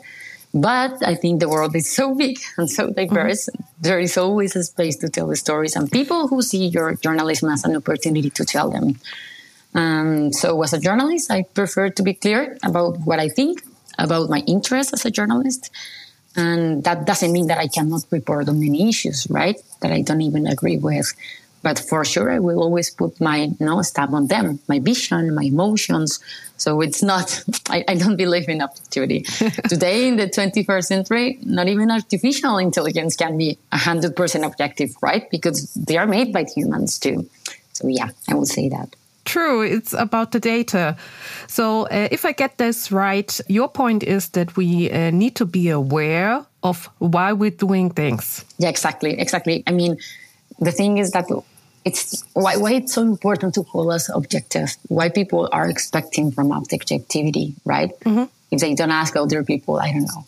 But 0.55 1.05
I 1.05 1.15
think 1.15 1.41
the 1.41 1.49
world 1.49 1.75
is 1.75 1.91
so 1.91 2.15
big 2.15 2.39
and 2.57 2.71
so 2.71 2.91
diverse. 2.91 3.49
Mm. 3.49 3.65
There 3.81 3.99
is 3.99 4.17
always 4.17 4.55
a 4.55 4.63
space 4.63 4.97
to 4.99 5.09
tell 5.09 5.27
the 5.27 5.37
stories, 5.37 5.75
and 5.75 5.91
people 5.91 6.29
who 6.29 6.41
see 6.43 6.67
your 6.67 6.95
journalism 6.95 7.51
as 7.51 7.65
an 7.65 7.75
opportunity 7.75 8.31
to 8.31 8.45
tell 8.45 8.71
them. 8.71 9.01
Um, 9.75 10.33
so, 10.33 10.63
as 10.63 10.73
a 10.73 10.81
journalist, 10.81 11.31
I 11.31 11.43
prefer 11.43 11.91
to 11.91 12.03
be 12.03 12.15
clear 12.15 12.59
about 12.63 12.99
what 13.01 13.21
I 13.21 13.29
think, 13.29 13.63
about 13.99 14.31
my 14.31 14.41
interests 14.47 14.93
as 14.93 15.05
a 15.05 15.11
journalist. 15.11 15.71
And 16.37 16.85
that 16.85 17.07
doesn't 17.07 17.33
mean 17.33 17.49
that 17.49 17.59
I 17.59 17.67
cannot 17.67 18.05
report 18.11 18.49
on 18.49 18.61
many 18.61 18.89
issues, 18.89 19.27
right? 19.31 19.57
That 19.81 19.93
I 19.93 20.03
don't 20.03 20.23
even 20.23 20.47
agree 20.47 20.77
with. 20.77 21.13
But 21.63 21.79
for 21.79 22.05
sure, 22.05 22.31
I 22.31 22.39
will 22.39 22.63
always 22.63 22.89
put 22.89 23.21
my 23.21 23.39
you 23.43 23.57
know, 23.61 23.83
stamp 23.83 24.13
on 24.13 24.29
them, 24.29 24.61
my 24.67 24.79
vision, 24.79 25.35
my 25.35 25.43
emotions. 25.43 26.19
So 26.57 26.81
it's 26.81 27.03
not, 27.03 27.45
I, 27.69 27.85
I 27.87 27.95
don't 27.97 28.17
believe 28.17 28.49
in 28.49 28.63
objectivity. 28.63 29.21
Today, 29.69 30.09
in 30.09 30.17
the 30.17 30.27
21st 30.27 30.85
century, 30.85 31.39
not 31.43 31.69
even 31.69 31.91
artificial 31.91 32.57
intelligence 32.59 33.17
can 33.17 33.37
be 33.37 33.59
100% 33.73 34.47
objective, 34.47 34.91
right? 35.03 35.31
Because 35.31 35.75
they 35.75 35.99
are 35.99 36.07
made 36.07 36.33
by 36.33 36.45
humans 36.45 36.99
too. 36.99 37.29
So 37.73 37.89
yeah, 37.89 38.09
I 38.29 38.35
would 38.35 38.49
say 38.49 38.69
that. 38.71 38.95
True, 39.25 39.63
it's 39.63 39.93
about 39.93 40.33
the 40.33 40.41
data. 40.41 40.97
So, 41.47 41.87
uh, 41.87 42.09
if 42.11 42.25
I 42.25 42.33
get 42.33 42.57
this 42.57 42.91
right, 42.91 43.41
your 43.49 43.69
point 43.69 44.03
is 44.03 44.31
that 44.31 44.57
we 44.57 44.91
uh, 44.91 45.11
need 45.11 45.35
to 45.37 45.45
be 45.45 45.69
aware 45.69 46.45
of 46.63 46.89
why 46.99 47.33
we're 47.33 47.51
doing 47.51 47.91
things. 47.91 48.45
Yeah, 48.59 48.71
exactly, 48.71 49.19
exactly. 49.19 49.63
I 49.67 49.73
mean, 49.73 49.99
the 50.59 50.73
thing 50.73 50.99
is 50.99 51.11
that 51.11 51.27
it's 51.85 52.25
why, 52.35 52.57
why 52.57 52.73
it's 52.73 52.93
so 52.93 53.03
important 53.03 53.55
to 53.55 53.65
call 53.65 53.91
us 53.91 54.09
objective. 54.15 54.77
Why 54.89 55.09
people 55.09 55.49
are 55.53 55.69
expecting 55.69 56.33
from 56.33 56.53
objectivity, 56.53 57.55
right? 57.65 57.91
Mm 58.05 58.15
-hmm. 58.15 58.29
If 58.51 58.61
they 58.61 58.75
don't 58.75 58.93
ask 58.93 59.17
other 59.17 59.45
people, 59.45 59.75
I 59.75 59.93
don't 59.93 60.09
know. 60.09 60.25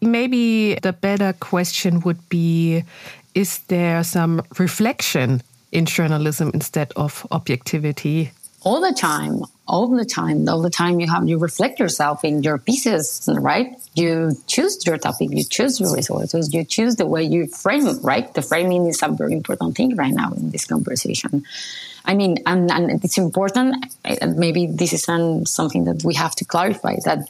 Maybe 0.00 0.76
the 0.80 0.92
better 1.00 1.34
question 1.50 2.00
would 2.00 2.20
be: 2.28 2.84
Is 3.32 3.60
there 3.66 4.04
some 4.04 4.42
reflection 4.58 5.40
in 5.72 5.86
journalism 5.86 6.50
instead 6.54 6.92
of 6.96 7.26
objectivity? 7.30 8.32
All 8.62 8.80
the 8.80 8.92
time, 8.92 9.44
all 9.68 9.86
the 9.88 10.04
time, 10.04 10.48
all 10.48 10.60
the 10.60 10.70
time 10.70 10.98
you 10.98 11.08
have 11.08 11.28
you 11.28 11.38
reflect 11.38 11.78
yourself 11.78 12.24
in 12.24 12.42
your 12.42 12.58
pieces, 12.58 13.28
right? 13.28 13.76
You 13.94 14.32
choose 14.46 14.84
your 14.84 14.98
topic, 14.98 15.28
you 15.30 15.44
choose 15.44 15.78
your 15.78 15.94
resources, 15.94 16.52
you 16.52 16.64
choose 16.64 16.96
the 16.96 17.06
way 17.06 17.22
you 17.22 17.46
frame, 17.46 17.86
right? 18.02 18.32
The 18.34 18.42
framing 18.42 18.86
is 18.86 19.02
a 19.02 19.08
very 19.08 19.32
important 19.32 19.76
thing 19.76 19.94
right 19.94 20.12
now 20.12 20.32
in 20.32 20.50
this 20.50 20.64
conversation. 20.64 21.44
I 22.04 22.14
mean, 22.14 22.38
and, 22.46 22.70
and 22.70 23.04
it's 23.04 23.18
important. 23.18 23.86
Maybe 24.36 24.66
this 24.66 24.92
is 24.92 25.02
something 25.02 25.84
that 25.84 26.04
we 26.04 26.14
have 26.14 26.34
to 26.36 26.44
clarify 26.44 26.96
that 27.04 27.26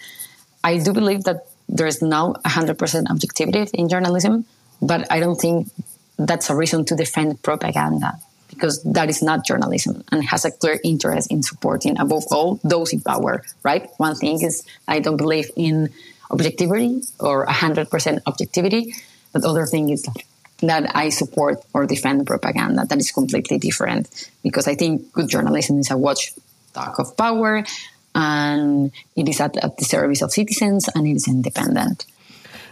I 0.63 0.79
do 0.79 0.93
believe 0.93 1.25
that 1.25 1.47
there 1.69 1.87
is 1.87 2.03
now 2.03 2.35
100% 2.45 3.11
objectivity 3.11 3.71
in 3.79 3.89
journalism, 3.89 4.45
but 4.83 5.11
I 5.11 5.21
don't 5.21 5.41
think 5.41 5.69
that's 6.19 6.51
a 6.51 6.57
reason 6.57 6.85
to 6.87 6.97
defend 6.97 7.43
propaganda 7.43 8.19
because 8.49 8.83
that 8.85 9.11
is 9.11 9.23
not 9.23 9.45
journalism 9.45 10.03
and 10.13 10.25
has 10.25 10.45
a 10.45 10.51
clear 10.51 10.79
interest 10.85 11.31
in 11.31 11.43
supporting, 11.43 11.99
above 11.99 12.25
all, 12.31 12.61
those 12.65 12.93
in 12.93 13.01
power, 13.01 13.43
right? 13.63 13.89
One 13.99 14.15
thing 14.15 14.41
is, 14.43 14.65
I 14.89 15.01
don't 15.01 15.17
believe 15.17 15.51
in 15.57 15.91
objectivity 16.31 17.03
or 17.21 17.47
100% 17.47 18.21
objectivity. 18.27 18.95
But 19.33 19.43
the 19.43 19.49
other 19.49 19.67
thing 19.67 19.91
is 19.91 20.09
that 20.61 20.97
I 20.97 21.11
support 21.11 21.63
or 21.75 21.87
defend 21.87 22.27
propaganda. 22.27 22.87
That 22.87 22.99
is 22.99 23.13
completely 23.13 23.59
different 23.59 24.31
because 24.43 24.67
I 24.67 24.75
think 24.75 25.13
good 25.13 25.29
journalism 25.29 25.81
is 25.81 25.91
a 25.91 25.99
watchdog 25.99 26.99
of 26.99 27.17
power 27.17 27.65
and 28.15 28.93
it 29.15 29.29
is 29.29 29.41
at, 29.41 29.57
at 29.59 29.77
the 29.77 29.85
service 29.85 30.23
of 30.23 30.33
citizens 30.33 30.89
and 30.95 31.07
it 31.07 31.17
is 31.17 31.29
independent. 31.29 32.07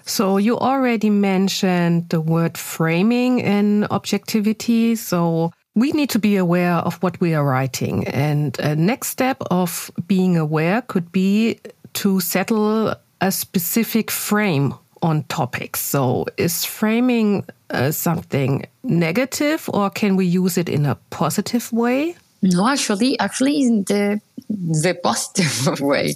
So 0.06 0.36
you 0.36 0.58
already 0.58 1.10
mentioned 1.10 2.10
the 2.10 2.20
word 2.20 2.58
framing 2.58 3.40
in 3.40 3.84
objectivity. 3.90 4.96
So 4.96 5.52
we 5.74 5.92
need 5.92 6.10
to 6.10 6.18
be 6.18 6.36
aware 6.36 6.74
of 6.74 7.02
what 7.02 7.20
we 7.20 7.34
are 7.34 7.44
writing. 7.44 8.06
And 8.08 8.58
a 8.60 8.76
next 8.76 9.08
step 9.08 9.38
of 9.50 9.90
being 10.06 10.36
aware 10.36 10.82
could 10.82 11.10
be 11.10 11.58
to 11.94 12.20
settle 12.20 12.94
a 13.20 13.32
specific 13.32 14.10
frame 14.10 14.74
on 15.02 15.22
topics. 15.24 15.80
So, 15.80 16.26
is 16.36 16.64
framing 16.64 17.44
uh, 17.70 17.90
something 17.90 18.66
negative 18.82 19.68
or 19.72 19.90
can 19.90 20.16
we 20.16 20.26
use 20.26 20.56
it 20.56 20.68
in 20.68 20.86
a 20.86 20.94
positive 21.10 21.72
way? 21.72 22.16
No, 22.42 22.66
actually, 22.68 23.18
actually, 23.18 23.62
in 23.62 23.84
the 23.84 24.20
the 24.48 24.98
positive 25.02 25.80
way. 25.90 26.14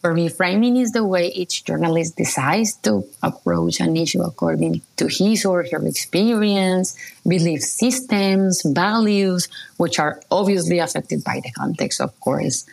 For 0.00 0.14
me, 0.14 0.30
framing 0.30 0.76
is 0.76 0.92
the 0.92 1.04
way 1.04 1.28
each 1.28 1.64
journalist 1.64 2.16
decides 2.16 2.72
to 2.88 3.04
approach 3.22 3.80
an 3.80 3.96
issue 3.96 4.22
according 4.22 4.80
to 4.96 5.08
his 5.08 5.44
or 5.44 5.62
her 5.70 5.86
experience, 5.86 6.96
belief 7.26 7.60
systems, 7.60 8.62
values, 8.64 9.48
which 9.76 9.98
are 9.98 10.22
obviously 10.30 10.78
affected 10.78 11.22
by 11.22 11.40
the 11.44 11.50
context, 11.50 12.00
of 12.00 12.18
course. 12.20 12.64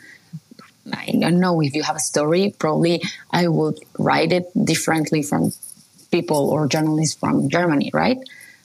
I 0.94 1.12
don't 1.20 1.42
know 1.42 1.62
if 1.62 1.76
you 1.76 1.84
have 1.84 1.98
a 1.98 2.00
story, 2.00 2.56
probably 2.58 3.04
I 3.30 3.50
would 3.50 3.78
write 4.00 4.32
it 4.32 4.48
differently 4.56 5.22
from 5.22 5.52
people 6.12 6.50
or 6.50 6.66
journalists 6.68 7.20
from 7.20 7.50
Germany, 7.50 7.92
right? 7.94 8.20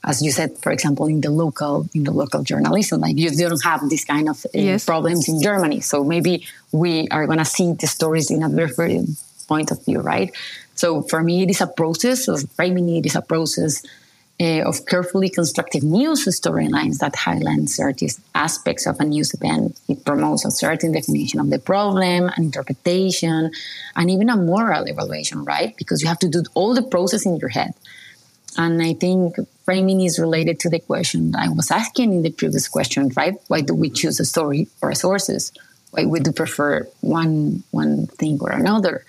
As 0.05 0.21
you 0.21 0.33
said, 0.33 0.59
for 0.59 0.73
example, 0.73 1.07
in 1.07 1.21
the 1.21 1.31
local 1.31 1.89
in 1.95 2.05
the 2.05 2.11
local 2.11 2.43
journalism, 2.43 3.01
like 3.01 3.17
you 3.17 3.31
don't 3.31 3.63
have 3.63 3.89
this 3.89 4.05
kind 4.05 4.29
of 4.29 4.45
uh, 4.47 4.59
yes. 4.59 4.85
problems 4.85 5.29
in 5.29 5.41
Germany. 5.41 5.81
So 5.81 6.03
maybe 6.03 6.47
we 6.73 7.09
are 7.09 7.27
gonna 7.27 7.45
see 7.45 7.73
the 7.73 7.87
stories 7.87 8.31
in 8.31 8.43
a 8.43 8.49
different 8.49 9.11
point 9.47 9.71
of 9.71 9.85
view, 9.85 10.01
right? 10.01 10.35
So 10.75 11.03
for 11.03 11.23
me, 11.23 11.43
it 11.43 11.51
is 11.51 11.61
a 11.61 11.67
process 11.67 12.29
of 12.29 12.51
framing. 12.53 12.89
It 12.89 13.07
is 13.07 13.15
a 13.15 13.23
process 13.23 13.85
uh, 14.41 14.63
of 14.63 14.87
carefully 14.87 15.29
constructed 15.29 15.85
news 15.85 16.27
storylines 16.27 16.99
that 16.99 17.15
highlight 17.15 17.69
certain 17.69 18.09
aspects 18.35 18.87
of 18.87 18.99
a 18.99 19.05
news 19.05 19.33
event. 19.35 19.79
It 19.89 20.05
promotes 20.05 20.45
a 20.45 20.51
certain 20.51 20.91
definition 20.93 21.39
of 21.39 21.51
the 21.51 21.61
problem, 21.61 22.29
an 22.37 22.43
interpretation, 22.43 23.53
and 23.95 24.11
even 24.11 24.29
a 24.31 24.37
moral 24.37 24.85
evaluation, 24.89 25.45
right? 25.45 25.77
Because 25.77 26.03
you 26.03 26.09
have 26.09 26.19
to 26.21 26.29
do 26.29 26.43
all 26.55 26.75
the 26.75 26.83
process 26.83 27.25
in 27.25 27.37
your 27.37 27.51
head. 27.51 27.75
And 28.57 28.83
I 28.83 28.95
think 28.95 29.37
framing 29.65 30.01
is 30.01 30.19
related 30.19 30.61
to 30.61 30.71
the 30.71 30.81
question 30.81 31.35
I 31.37 31.49
was 31.49 31.71
asking 31.71 32.13
in 32.13 32.23
the 32.23 32.31
previous 32.31 32.69
question, 32.69 33.11
right? 33.17 33.35
Why 33.49 33.61
do 33.61 33.75
we 33.75 33.91
choose 33.91 34.21
a 34.21 34.25
story 34.25 34.69
or 34.83 34.91
a 34.91 34.97
sources? 34.97 35.53
Why 35.91 36.05
would 36.05 36.27
you 36.27 36.33
prefer 36.33 36.89
one 37.01 37.63
one 37.71 38.07
thing 38.07 38.39
or 38.41 38.51
another? 38.51 39.05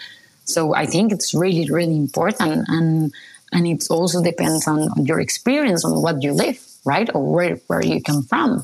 So 0.45 0.75
I 0.75 0.85
think 0.85 1.11
it's 1.11 1.33
really, 1.33 1.69
really 1.69 1.95
important 1.95 2.67
and 2.67 3.11
and 3.53 3.67
it 3.67 3.85
also 3.89 4.21
depends 4.23 4.67
on, 4.67 4.81
on 4.89 5.05
your 5.05 5.19
experience, 5.19 5.85
on 5.85 6.01
what 6.01 6.23
you 6.23 6.33
live, 6.33 6.59
right? 6.85 7.07
Or 7.13 7.23
where, 7.31 7.55
where 7.67 7.85
you 7.85 8.01
come 8.01 8.23
from. 8.23 8.63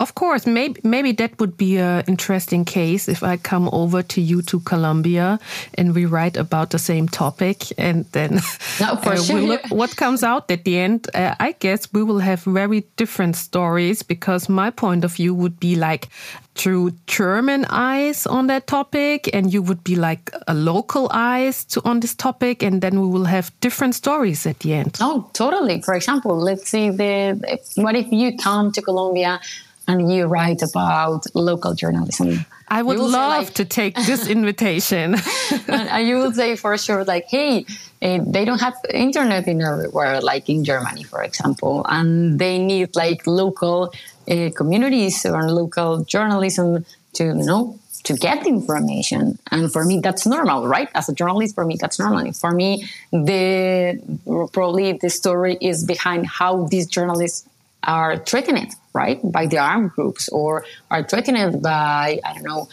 Of 0.00 0.14
course, 0.14 0.46
maybe 0.46 0.80
maybe 0.84 1.12
that 1.12 1.38
would 1.40 1.56
be 1.56 1.78
an 1.78 2.04
interesting 2.06 2.64
case 2.64 3.08
if 3.08 3.22
I 3.22 3.36
come 3.36 3.68
over 3.72 4.02
to 4.02 4.20
you 4.20 4.42
to 4.42 4.60
Colombia 4.60 5.40
and 5.74 5.94
we 5.94 6.06
write 6.06 6.36
about 6.36 6.70
the 6.70 6.78
same 6.78 7.08
topic, 7.08 7.72
and 7.76 8.04
then 8.12 8.40
no, 8.80 8.86
uh, 9.02 9.16
sure. 9.16 9.34
we 9.34 9.46
look 9.46 9.66
what 9.70 9.96
comes 9.96 10.22
out 10.22 10.50
at 10.50 10.64
the 10.64 10.78
end. 10.78 11.08
Uh, 11.14 11.34
I 11.40 11.52
guess 11.58 11.92
we 11.92 12.04
will 12.04 12.20
have 12.20 12.44
very 12.44 12.84
different 12.96 13.36
stories 13.36 14.04
because 14.04 14.48
my 14.48 14.70
point 14.70 15.04
of 15.04 15.14
view 15.14 15.34
would 15.34 15.58
be 15.58 15.74
like 15.74 16.08
through 16.54 16.90
German 17.06 17.64
eyes 17.70 18.26
on 18.26 18.46
that 18.48 18.66
topic, 18.66 19.28
and 19.32 19.52
you 19.52 19.62
would 19.62 19.82
be 19.82 19.96
like 19.96 20.30
a 20.46 20.54
local 20.54 21.08
eyes 21.12 21.64
to 21.64 21.80
on 21.84 22.00
this 22.00 22.14
topic, 22.14 22.62
and 22.62 22.82
then 22.82 23.00
we 23.00 23.06
will 23.08 23.26
have 23.26 23.50
different 23.60 23.94
stories 23.96 24.46
at 24.46 24.60
the 24.60 24.74
end. 24.74 24.98
Oh, 25.00 25.28
totally. 25.32 25.82
For 25.82 25.94
example, 25.94 26.36
let's 26.36 26.68
see 26.68 26.90
the 26.90 27.58
what 27.76 27.96
if 27.96 28.12
you 28.12 28.36
come 28.36 28.70
to 28.72 28.82
Colombia 28.82 29.40
and 29.88 30.12
you 30.12 30.26
write 30.26 30.62
about 30.62 31.24
local 31.34 31.74
journalism. 31.74 32.44
I 32.68 32.82
would 32.82 32.98
love 32.98 33.46
like, 33.46 33.54
to 33.54 33.64
take 33.64 33.96
this 33.96 34.28
invitation. 34.36 35.16
and 35.66 36.06
you 36.06 36.18
would 36.18 36.34
say 36.34 36.54
for 36.54 36.76
sure, 36.76 37.02
like, 37.04 37.24
hey, 37.28 37.64
uh, 38.02 38.18
they 38.26 38.44
don't 38.44 38.60
have 38.60 38.74
internet 38.92 39.48
in 39.48 39.62
everywhere, 39.62 40.20
like 40.20 40.48
in 40.50 40.64
Germany, 40.64 41.02
for 41.02 41.22
example, 41.22 41.84
and 41.88 42.38
they 42.38 42.58
need 42.58 42.94
like 42.94 43.26
local 43.26 43.92
uh, 44.30 44.50
communities 44.54 45.24
or 45.24 45.50
local 45.50 46.04
journalism 46.04 46.84
to 47.14 47.24
you 47.24 47.34
know 47.34 47.78
to 48.04 48.14
get 48.14 48.46
information. 48.46 49.38
And 49.50 49.72
for 49.72 49.84
me, 49.84 50.00
that's 50.00 50.26
normal, 50.26 50.68
right? 50.68 50.88
As 50.94 51.08
a 51.08 51.14
journalist, 51.14 51.54
for 51.54 51.64
me, 51.64 51.76
that's 51.80 51.98
normal. 51.98 52.32
For 52.32 52.52
me, 52.52 52.88
the 53.10 54.00
probably 54.52 54.92
the 54.92 55.10
story 55.10 55.56
is 55.60 55.84
behind 55.84 56.26
how 56.26 56.66
these 56.66 56.86
journalists 56.86 57.48
are 57.88 58.18
threatened, 58.18 58.74
right, 58.92 59.18
by 59.24 59.46
the 59.46 59.58
armed 59.58 59.90
groups 59.92 60.28
or 60.28 60.64
are 60.90 61.02
threatened 61.02 61.62
by, 61.62 62.20
I 62.24 62.34
don't 62.34 62.44
know, 62.44 62.68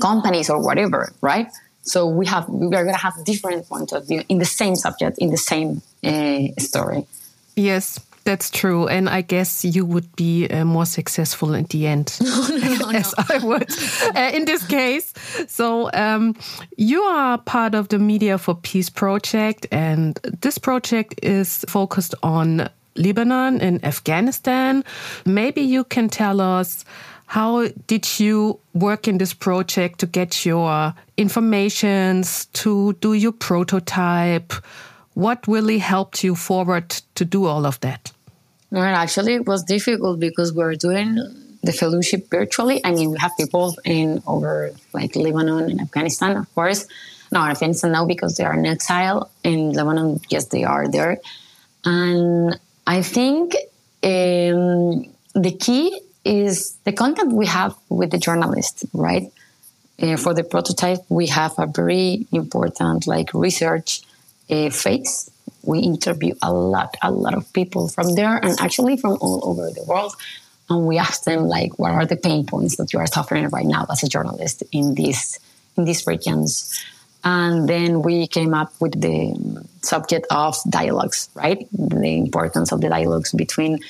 companies 0.00 0.50
or 0.50 0.62
whatever, 0.62 1.12
right? 1.20 1.48
So 1.82 2.08
we 2.08 2.26
have 2.26 2.48
we 2.48 2.66
are 2.74 2.82
going 2.82 2.94
to 2.94 3.00
have 3.00 3.24
different 3.24 3.68
points 3.68 3.92
of 3.92 4.08
view 4.08 4.22
in 4.28 4.38
the 4.38 4.44
same 4.44 4.74
subject, 4.74 5.18
in 5.18 5.30
the 5.30 5.36
same 5.36 5.82
uh, 6.02 6.48
story. 6.58 7.06
Yes, 7.54 8.00
that's 8.24 8.50
true. 8.50 8.88
And 8.88 9.08
I 9.08 9.20
guess 9.20 9.64
you 9.64 9.86
would 9.86 10.14
be 10.16 10.48
uh, 10.48 10.64
more 10.64 10.84
successful 10.84 11.54
in 11.54 11.64
the 11.66 11.86
end, 11.86 12.18
no, 12.20 12.48
no, 12.48 12.90
as 12.94 13.14
I 13.16 13.38
would 13.38 13.70
uh, 14.16 14.30
in 14.34 14.46
this 14.46 14.66
case. 14.66 15.14
So, 15.46 15.90
um, 15.92 16.34
you 16.76 17.02
are 17.02 17.38
part 17.38 17.74
of 17.74 17.88
the 17.88 17.98
Media 17.98 18.36
for 18.36 18.56
Peace 18.56 18.90
project, 18.90 19.68
and 19.70 20.18
this 20.40 20.58
project 20.58 21.20
is 21.22 21.64
focused 21.68 22.16
on 22.22 22.68
Lebanon 22.96 23.60
and 23.60 23.84
Afghanistan. 23.84 24.84
Maybe 25.24 25.62
you 25.62 25.84
can 25.84 26.08
tell 26.08 26.40
us 26.40 26.84
how 27.26 27.68
did 27.86 28.20
you 28.20 28.58
work 28.72 29.08
in 29.08 29.18
this 29.18 29.34
project 29.34 29.98
to 30.00 30.06
get 30.06 30.46
your 30.46 30.94
informations, 31.16 32.46
to 32.52 32.92
do 32.94 33.14
your 33.14 33.32
prototype? 33.32 34.52
What 35.14 35.46
really 35.48 35.78
helped 35.78 36.22
you 36.22 36.34
forward 36.34 36.90
to 37.14 37.24
do 37.24 37.46
all 37.46 37.66
of 37.66 37.80
that? 37.80 38.12
Well, 38.70 38.82
actually, 38.82 39.34
it 39.34 39.46
was 39.46 39.64
difficult 39.64 40.20
because 40.20 40.52
we're 40.52 40.74
doing 40.74 41.18
the 41.62 41.72
fellowship 41.72 42.30
virtually. 42.30 42.80
I 42.84 42.92
mean, 42.92 43.10
we 43.10 43.18
have 43.18 43.32
people 43.36 43.74
in 43.84 44.22
over 44.26 44.70
like 44.92 45.16
Lebanon 45.16 45.70
and 45.70 45.80
Afghanistan, 45.80 46.36
of 46.36 46.54
course. 46.54 46.86
No, 47.32 47.40
Afghanistan 47.40 47.92
now 47.92 48.06
because 48.06 48.36
they 48.36 48.44
are 48.44 48.54
in 48.54 48.66
exile. 48.66 49.30
In 49.42 49.72
Lebanon, 49.72 50.20
yes, 50.28 50.46
they 50.46 50.64
are 50.64 50.88
there. 50.88 51.18
And 51.84 52.58
I 52.86 53.02
think 53.02 53.54
um, 54.02 55.04
the 55.34 55.56
key 55.58 56.00
is 56.24 56.76
the 56.84 56.92
contact 56.92 57.32
we 57.32 57.46
have 57.46 57.74
with 57.88 58.10
the 58.10 58.18
journalist, 58.18 58.84
right? 58.92 59.32
Uh, 60.00 60.16
for 60.16 60.34
the 60.34 60.44
prototype, 60.44 61.00
we 61.08 61.26
have 61.28 61.54
a 61.58 61.66
very 61.66 62.26
important 62.32 63.06
like 63.06 63.32
research 63.32 64.02
uh, 64.50 64.70
phase. 64.70 65.30
We 65.62 65.80
interview 65.80 66.34
a 66.42 66.52
lot, 66.52 66.96
a 67.02 67.10
lot 67.10 67.34
of 67.34 67.52
people 67.52 67.88
from 67.88 68.14
there 68.14 68.36
and 68.36 68.60
actually 68.60 68.96
from 68.96 69.16
all 69.20 69.40
over 69.48 69.70
the 69.70 69.82
world. 69.84 70.14
And 70.68 70.86
we 70.86 70.98
ask 70.98 71.24
them 71.24 71.48
like, 71.48 71.78
what 71.78 71.92
are 71.92 72.06
the 72.06 72.16
pain 72.16 72.44
points 72.44 72.76
that 72.76 72.92
you 72.92 72.98
are 72.98 73.06
suffering 73.06 73.48
right 73.48 73.66
now 73.66 73.86
as 73.90 74.02
a 74.02 74.08
journalist 74.08 74.62
in 74.72 74.94
these 74.94 75.38
in 75.76 75.84
these 75.84 76.06
regions? 76.06 76.84
And 77.26 77.68
then 77.68 78.02
we 78.02 78.28
came 78.28 78.54
up 78.54 78.72
with 78.80 79.00
the 79.00 79.34
subject 79.82 80.28
of 80.30 80.56
dialogues, 80.70 81.28
right? 81.34 81.66
The 81.72 82.18
importance 82.18 82.70
of 82.70 82.80
the 82.80 82.88
dialogues 82.88 83.32
between 83.32 83.80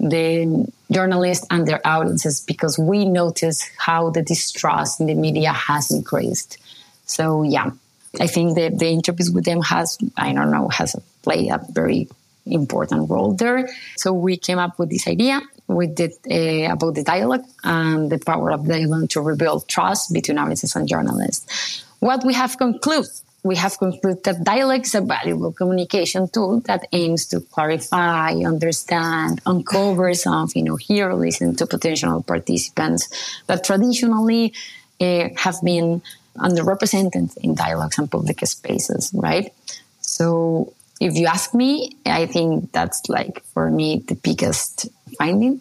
the 0.00 0.66
journalists 0.90 1.46
and 1.50 1.68
their 1.68 1.86
audiences 1.86 2.40
because 2.40 2.78
we 2.78 3.04
notice 3.04 3.68
how 3.76 4.08
the 4.08 4.22
distrust 4.22 4.98
in 5.00 5.08
the 5.08 5.14
media 5.14 5.52
has 5.52 5.90
increased. 5.90 6.56
So 7.04 7.42
yeah, 7.42 7.70
I 8.18 8.28
think 8.28 8.56
that 8.56 8.78
the 8.78 8.88
interviews 8.88 9.30
with 9.30 9.44
them 9.44 9.60
has, 9.60 9.98
I 10.16 10.32
don't 10.32 10.50
know, 10.50 10.68
has 10.68 10.96
played 11.20 11.50
a 11.50 11.60
very 11.70 12.08
important 12.46 13.10
role 13.10 13.34
there. 13.34 13.68
So 13.98 14.14
we 14.14 14.38
came 14.38 14.58
up 14.58 14.78
with 14.78 14.88
this 14.88 15.06
idea. 15.06 15.42
We 15.66 15.86
did 15.88 16.12
uh, 16.30 16.72
about 16.72 16.94
the 16.94 17.02
dialogue 17.04 17.44
and 17.62 18.08
the 18.08 18.18
power 18.18 18.52
of 18.52 18.66
dialogue 18.66 19.10
to 19.10 19.20
rebuild 19.20 19.68
trust 19.68 20.14
between 20.14 20.38
audiences 20.38 20.74
and 20.76 20.88
journalists. 20.88 21.82
What 22.06 22.24
we 22.24 22.34
have 22.34 22.56
concluded 22.56 23.10
we 23.42 23.56
have 23.56 23.78
concluded 23.78 24.22
that 24.22 24.44
dialogue 24.44 24.84
is 24.86 24.94
a 24.94 25.00
valuable 25.00 25.52
communication 25.52 26.28
tool 26.28 26.60
that 26.60 26.86
aims 26.92 27.26
to 27.26 27.40
clarify, 27.40 28.30
understand, 28.52 29.40
uncover 29.44 30.14
something, 30.14 30.70
or 30.70 30.78
hear, 30.78 31.12
listen 31.14 31.56
to 31.56 31.66
potential 31.66 32.22
participants 32.22 33.02
that 33.48 33.64
traditionally 33.64 34.52
uh, 35.00 35.28
have 35.36 35.56
been 35.64 36.00
underrepresented 36.38 37.36
in 37.38 37.56
dialogues 37.56 37.98
and 37.98 38.08
public 38.08 38.38
spaces, 38.46 39.10
right? 39.12 39.52
So, 40.00 40.72
if 41.00 41.16
you 41.16 41.26
ask 41.26 41.54
me, 41.54 41.96
I 42.06 42.26
think 42.26 42.70
that's 42.70 43.08
like 43.08 43.42
for 43.52 43.68
me 43.68 44.04
the 44.06 44.14
biggest 44.14 44.86
finding, 45.18 45.60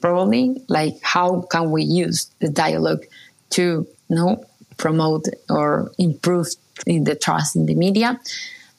probably. 0.00 0.62
Like, 0.68 0.96
how 1.02 1.42
can 1.42 1.70
we 1.70 1.82
use 1.82 2.30
the 2.38 2.48
dialogue 2.48 3.04
to 3.50 3.86
you 4.08 4.16
know 4.16 4.44
promote 4.78 5.26
or 5.50 5.92
improve 5.98 6.48
the 6.86 7.18
trust 7.20 7.56
in 7.56 7.66
the 7.66 7.74
media. 7.74 8.18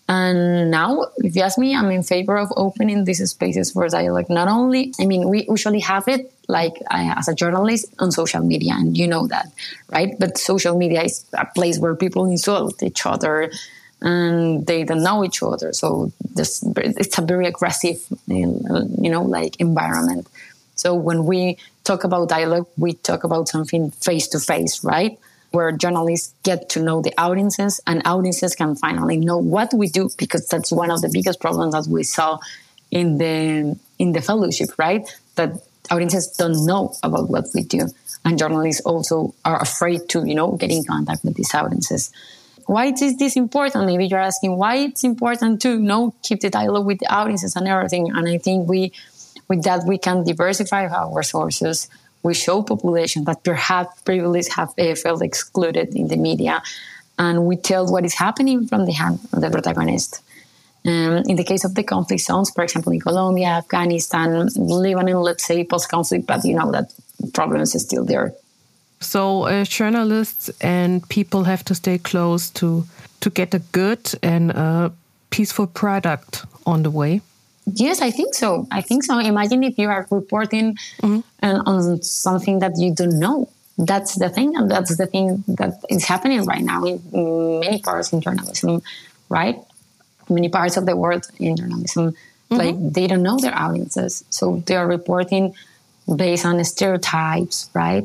And 0.07 0.71
now, 0.71 1.05
if 1.17 1.35
you 1.35 1.43
ask 1.43 1.59
me, 1.59 1.75
I'm 1.75 1.91
in 1.91 2.01
favor 2.01 2.35
of 2.35 2.51
opening 2.57 3.03
these 3.05 3.23
spaces 3.29 3.71
for 3.71 3.87
dialogue. 3.87 4.27
Not 4.27 4.47
only, 4.47 4.91
I 4.99 5.05
mean, 5.05 5.29
we 5.29 5.45
usually 5.47 5.81
have 5.81 6.07
it 6.07 6.33
like 6.47 6.73
uh, 6.89 7.13
as 7.15 7.27
a 7.27 7.35
journalist 7.35 7.85
on 7.99 8.11
social 8.11 8.41
media, 8.41 8.73
and 8.75 8.97
you 8.97 9.07
know 9.07 9.27
that, 9.27 9.51
right? 9.91 10.15
But 10.17 10.39
social 10.39 10.75
media 10.75 11.03
is 11.03 11.23
a 11.37 11.45
place 11.45 11.77
where 11.77 11.95
people 11.95 12.25
insult 12.25 12.81
each 12.81 13.05
other 13.05 13.51
and 14.01 14.65
they 14.65 14.83
don't 14.83 15.03
know 15.03 15.23
each 15.23 15.43
other. 15.43 15.73
So 15.73 16.11
this, 16.33 16.63
it's 16.77 17.17
a 17.19 17.21
very 17.21 17.45
aggressive, 17.45 18.03
you 18.27 19.11
know, 19.13 19.23
like 19.23 19.59
environment. 19.59 20.27
So 20.73 20.95
when 20.95 21.25
we 21.25 21.57
talk 21.83 22.03
about 22.03 22.29
dialogue, 22.29 22.67
we 22.77 22.93
talk 22.93 23.23
about 23.25 23.47
something 23.47 23.91
face 23.91 24.27
to 24.29 24.39
face, 24.39 24.83
right? 24.83 25.19
Where 25.51 25.71
journalists 25.71 26.33
get 26.43 26.69
to 26.69 26.81
know 26.81 27.01
the 27.01 27.13
audiences 27.19 27.79
and 27.87 28.01
audiences 28.05 28.55
can 28.55 28.75
finally 28.75 29.17
know 29.17 29.37
what 29.37 29.73
we 29.73 29.87
do 29.87 30.09
because 30.17 30.47
that's 30.47 30.71
one 30.71 30.91
of 30.91 31.01
the 31.01 31.09
biggest 31.11 31.39
problems 31.39 31.73
that 31.73 31.89
we 31.89 32.03
saw 32.03 32.37
in 32.91 33.17
the 33.17 33.77
in 33.97 34.11
the 34.11 34.21
fellowship 34.21 34.69
right? 34.77 35.07
That 35.35 35.51
audiences 35.91 36.27
don't 36.37 36.65
know 36.65 36.93
about 37.03 37.29
what 37.29 37.45
we 37.53 37.63
do 37.63 37.87
and 38.25 38.37
journalists 38.37 38.81
also 38.81 39.33
are 39.45 39.61
afraid 39.61 40.07
to 40.09 40.25
you 40.25 40.35
know 40.35 40.51
get 40.53 40.71
in 40.71 40.83
contact 40.83 41.23
with 41.23 41.35
these 41.35 41.53
audiences. 41.53 42.11
Why 42.65 42.93
is 42.93 43.17
this 43.17 43.35
important? 43.35 43.87
Maybe 43.87 44.05
you're 44.05 44.19
asking 44.19 44.55
why 44.55 44.75
it's 44.75 45.03
important 45.03 45.61
to 45.63 45.71
you 45.71 45.79
know 45.79 46.13
keep 46.21 46.41
the 46.41 46.49
dialogue 46.49 46.85
with 46.85 46.99
the 46.99 47.11
audiences 47.13 47.55
and 47.55 47.67
everything. 47.67 48.11
And 48.11 48.27
i 48.27 48.37
think 48.37 48.67
we 48.69 48.91
with 49.47 49.63
that 49.63 49.85
we 49.85 49.97
can 49.97 50.23
diversify 50.23 50.87
our 50.87 51.23
sources 51.23 51.89
we 52.23 52.33
show 52.33 52.61
population 52.61 53.23
that 53.25 53.43
perhaps 53.43 54.01
previously 54.01 54.51
have 54.55 54.73
uh, 54.77 54.95
felt 54.95 55.21
excluded 55.21 55.95
in 55.95 56.07
the 56.07 56.17
media, 56.17 56.61
and 57.17 57.45
we 57.45 57.55
tell 57.55 57.85
what 57.91 58.05
is 58.05 58.15
happening 58.15 58.67
from 58.67 58.85
the 58.85 58.91
hand 58.91 59.19
of 59.33 59.41
the 59.41 59.49
protagonist. 59.49 60.21
Um, 60.85 61.23
in 61.27 61.35
the 61.35 61.43
case 61.43 61.65
of 61.65 61.75
the 61.75 61.83
conflict 61.83 62.21
zones, 62.21 62.51
for 62.51 62.63
example, 62.63 62.93
in 62.93 63.01
Colombia, 63.01 63.47
Afghanistan, 63.47 64.47
Lebanon, 64.55 65.21
let's 65.21 65.45
say 65.45 65.65
post-conflict, 65.65 66.25
but 66.25 66.43
you 66.45 66.55
know 66.55 66.71
that 66.71 66.93
problems 67.33 67.75
is 67.75 67.83
still 67.83 68.05
there. 68.05 68.33
So 69.01 69.43
uh, 69.43 69.65
journalists 69.65 70.49
and 70.61 71.07
people 71.09 71.43
have 71.43 71.63
to 71.65 71.75
stay 71.75 71.97
close 71.97 72.49
to 72.51 72.85
to 73.21 73.29
get 73.29 73.53
a 73.53 73.59
good 73.71 74.13
and 74.23 74.53
peaceful 75.29 75.67
product 75.67 76.45
on 76.65 76.83
the 76.83 76.91
way. 76.91 77.21
Yes, 77.75 78.01
I 78.01 78.11
think 78.11 78.33
so. 78.33 78.67
I 78.71 78.81
think 78.81 79.03
so. 79.03 79.19
Imagine 79.19 79.63
if 79.63 79.77
you 79.77 79.89
are 79.89 80.07
reporting 80.09 80.75
mm-hmm. 81.01 81.21
on 81.43 82.01
something 82.01 82.59
that 82.59 82.77
you 82.77 82.93
don't 82.93 83.19
know. 83.19 83.49
That's 83.77 84.15
the 84.15 84.29
thing, 84.29 84.57
and 84.57 84.69
that's 84.69 84.97
the 84.97 85.05
thing 85.05 85.43
that 85.47 85.81
is 85.89 86.03
happening 86.03 86.43
right 86.45 86.61
now 86.61 86.83
in 86.83 87.59
many 87.61 87.79
parts 87.81 88.11
in 88.11 88.19
journalism, 88.19 88.81
right? 89.29 89.57
Many 90.29 90.49
parts 90.49 90.75
of 90.75 90.85
the 90.85 90.97
world 90.97 91.25
in 91.39 91.55
journalism, 91.55 92.11
mm-hmm. 92.11 92.55
like 92.55 92.93
they 92.93 93.07
don't 93.07 93.23
know 93.23 93.39
their 93.39 93.57
audiences, 93.57 94.25
so 94.29 94.61
they 94.65 94.75
are 94.75 94.85
reporting 94.85 95.55
based 96.13 96.45
on 96.45 96.61
stereotypes, 96.65 97.69
right? 97.73 98.03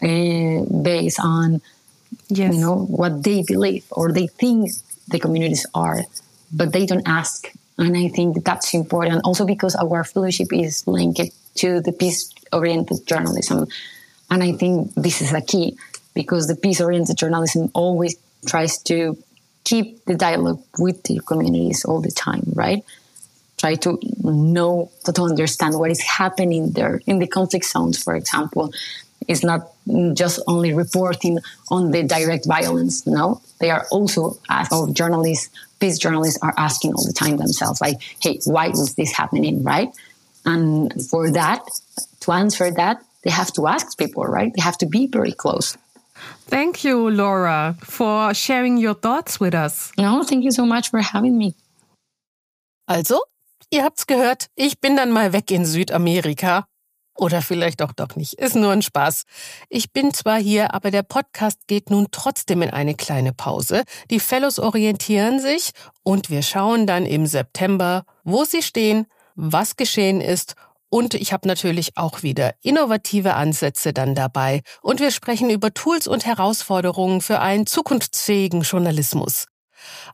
Uh, 0.00 0.62
based 0.82 1.18
on 1.20 1.60
yes. 2.28 2.54
you 2.54 2.60
know 2.60 2.76
what 2.76 3.24
they 3.24 3.42
believe 3.42 3.84
or 3.90 4.12
they 4.12 4.28
think 4.28 4.70
the 5.08 5.18
communities 5.18 5.66
are, 5.74 6.02
but 6.52 6.72
they 6.72 6.86
don't 6.86 7.06
ask 7.06 7.52
and 7.80 7.96
I 7.96 8.08
think 8.08 8.44
that's 8.44 8.74
important 8.74 9.22
also 9.24 9.46
because 9.46 9.74
our 9.74 10.04
fellowship 10.04 10.52
is 10.52 10.86
linked 10.86 11.20
to 11.56 11.80
the 11.80 11.92
peace 11.92 12.30
oriented 12.52 13.06
journalism. 13.06 13.66
And 14.30 14.42
I 14.42 14.52
think 14.52 14.92
this 14.94 15.22
is 15.22 15.32
the 15.32 15.40
key 15.40 15.78
because 16.12 16.46
the 16.46 16.56
peace 16.56 16.82
oriented 16.82 17.16
journalism 17.16 17.70
always 17.74 18.16
tries 18.46 18.82
to 18.82 19.16
keep 19.64 20.04
the 20.04 20.14
dialogue 20.14 20.62
with 20.78 21.02
the 21.04 21.20
communities 21.20 21.86
all 21.86 22.02
the 22.02 22.10
time, 22.10 22.42
right? 22.52 22.84
Try 23.56 23.76
to 23.76 23.98
know, 24.22 24.90
to 25.06 25.22
understand 25.22 25.78
what 25.78 25.90
is 25.90 26.02
happening 26.02 26.72
there 26.72 27.00
in 27.06 27.18
the 27.18 27.26
conflict 27.26 27.64
zones, 27.64 28.02
for 28.02 28.14
example. 28.14 28.74
It's 29.26 29.42
not 29.42 29.70
just 30.14 30.40
only 30.46 30.72
reporting 30.72 31.38
on 31.70 31.90
the 31.90 32.02
direct 32.02 32.46
violence. 32.46 33.06
No, 33.06 33.40
they 33.60 33.70
are 33.70 33.86
also, 33.90 34.38
as 34.48 34.70
our 34.72 34.88
journalists, 34.90 35.50
peace 35.80 35.98
journalists 35.98 36.38
are 36.42 36.54
asking 36.56 36.94
all 36.94 37.06
the 37.06 37.12
time 37.12 37.36
themselves, 37.36 37.80
like, 37.80 37.96
hey, 38.20 38.38
why 38.44 38.68
is 38.68 38.94
this 38.94 39.12
happening, 39.12 39.62
right? 39.62 39.90
And 40.44 40.92
for 41.10 41.30
that, 41.32 41.60
to 42.20 42.32
answer 42.32 42.70
that, 42.70 43.02
they 43.22 43.30
have 43.30 43.52
to 43.54 43.66
ask 43.66 43.98
people, 43.98 44.24
right? 44.24 44.52
They 44.54 44.62
have 44.62 44.78
to 44.78 44.86
be 44.86 45.06
very 45.06 45.32
close. 45.32 45.76
Thank 46.46 46.84
you, 46.84 47.10
Laura, 47.10 47.76
for 47.80 48.34
sharing 48.34 48.76
your 48.76 48.94
thoughts 48.94 49.40
with 49.40 49.54
us. 49.54 49.92
No, 49.96 50.22
thank 50.22 50.44
you 50.44 50.50
so 50.50 50.66
much 50.66 50.90
for 50.90 51.00
having 51.00 51.38
me. 51.38 51.54
Also, 52.88 53.20
ihr 53.70 53.84
habt's 53.84 54.06
gehört, 54.06 54.48
ich 54.56 54.80
bin 54.80 54.96
dann 54.96 55.12
mal 55.12 55.32
weg 55.32 55.50
in 55.50 55.64
Südamerika. 55.64 56.66
Oder 57.16 57.42
vielleicht 57.42 57.82
auch 57.82 57.92
doch 57.92 58.16
nicht. 58.16 58.34
Ist 58.34 58.56
nur 58.56 58.72
ein 58.72 58.82
Spaß. 58.82 59.24
Ich 59.68 59.92
bin 59.92 60.14
zwar 60.14 60.38
hier, 60.38 60.74
aber 60.74 60.90
der 60.90 61.02
Podcast 61.02 61.66
geht 61.66 61.90
nun 61.90 62.08
trotzdem 62.10 62.62
in 62.62 62.70
eine 62.70 62.94
kleine 62.94 63.32
Pause. 63.32 63.82
Die 64.10 64.20
Fellows 64.20 64.58
orientieren 64.58 65.40
sich 65.40 65.72
und 66.02 66.30
wir 66.30 66.42
schauen 66.42 66.86
dann 66.86 67.04
im 67.04 67.26
September, 67.26 68.04
wo 68.24 68.44
sie 68.44 68.62
stehen, 68.62 69.06
was 69.34 69.76
geschehen 69.76 70.20
ist 70.20 70.54
und 70.90 71.14
ich 71.14 71.32
habe 71.32 71.46
natürlich 71.46 71.96
auch 71.96 72.22
wieder 72.22 72.54
innovative 72.62 73.34
Ansätze 73.34 73.92
dann 73.92 74.14
dabei. 74.14 74.62
Und 74.82 74.98
wir 74.98 75.12
sprechen 75.12 75.48
über 75.48 75.72
Tools 75.72 76.08
und 76.08 76.26
Herausforderungen 76.26 77.20
für 77.20 77.40
einen 77.40 77.66
zukunftsfähigen 77.66 78.62
Journalismus. 78.62 79.46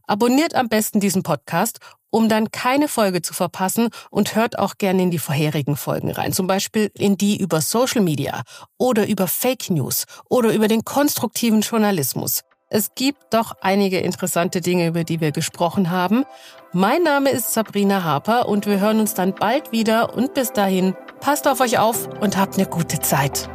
Abonniert 0.06 0.54
am 0.54 0.68
besten 0.68 1.00
diesen 1.00 1.22
Podcast 1.22 1.78
um 2.10 2.30
dann 2.30 2.50
keine 2.50 2.88
Folge 2.88 3.20
zu 3.20 3.34
verpassen 3.34 3.90
und 4.10 4.34
hört 4.34 4.58
auch 4.58 4.78
gerne 4.78 5.02
in 5.02 5.10
die 5.10 5.18
vorherigen 5.18 5.76
Folgen 5.76 6.10
rein. 6.10 6.32
Zum 6.32 6.46
Beispiel 6.46 6.90
in 6.94 7.18
die 7.18 7.38
über 7.38 7.60
Social 7.60 8.00
Media 8.00 8.42
oder 8.78 9.06
über 9.06 9.26
Fake 9.26 9.68
News 9.68 10.06
oder 10.30 10.54
über 10.54 10.66
den 10.66 10.82
konstruktiven 10.82 11.60
Journalismus. 11.60 12.40
Es 12.68 12.94
gibt 12.94 13.34
doch 13.34 13.52
einige 13.60 14.00
interessante 14.00 14.60
Dinge, 14.60 14.88
über 14.88 15.04
die 15.04 15.20
wir 15.20 15.30
gesprochen 15.30 15.90
haben. 15.90 16.24
Mein 16.72 17.02
Name 17.02 17.30
ist 17.30 17.52
Sabrina 17.52 18.02
Harper 18.02 18.48
und 18.48 18.66
wir 18.66 18.80
hören 18.80 18.98
uns 18.98 19.14
dann 19.14 19.34
bald 19.34 19.70
wieder 19.70 20.14
und 20.16 20.34
bis 20.34 20.52
dahin 20.52 20.96
passt 21.20 21.46
auf 21.46 21.60
euch 21.60 21.78
auf 21.78 22.08
und 22.20 22.36
habt 22.36 22.54
eine 22.56 22.66
gute 22.66 22.98
Zeit. 22.98 23.48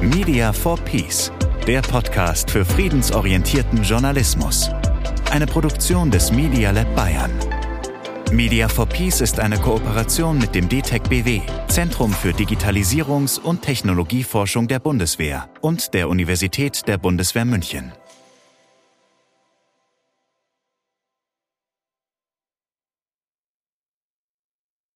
Media 0.00 0.52
for 0.52 0.76
Peace, 0.76 1.30
der 1.66 1.82
Podcast 1.82 2.48
für 2.48 2.64
friedensorientierten 2.64 3.82
Journalismus 3.82 4.70
eine 5.32 5.46
Produktion 5.46 6.12
des 6.12 6.30
Media 6.30 6.70
Lab 6.70 6.94
Bayern. 6.94 7.32
Media 8.30 8.68
for 8.68 8.86
Peace 8.86 9.20
ist 9.20 9.40
eine 9.40 9.58
Kooperation 9.58 10.38
mit 10.38 10.54
dem 10.54 10.68
DTEC 10.68 11.08
BW, 11.08 11.40
Zentrum 11.66 12.12
für 12.12 12.30
Digitalisierungs- 12.30 13.40
und 13.40 13.62
Technologieforschung 13.62 14.68
der 14.68 14.78
Bundeswehr 14.78 15.48
und 15.60 15.92
der 15.92 16.08
Universität 16.08 16.86
der 16.86 16.98
Bundeswehr 16.98 17.44
München. 17.44 17.92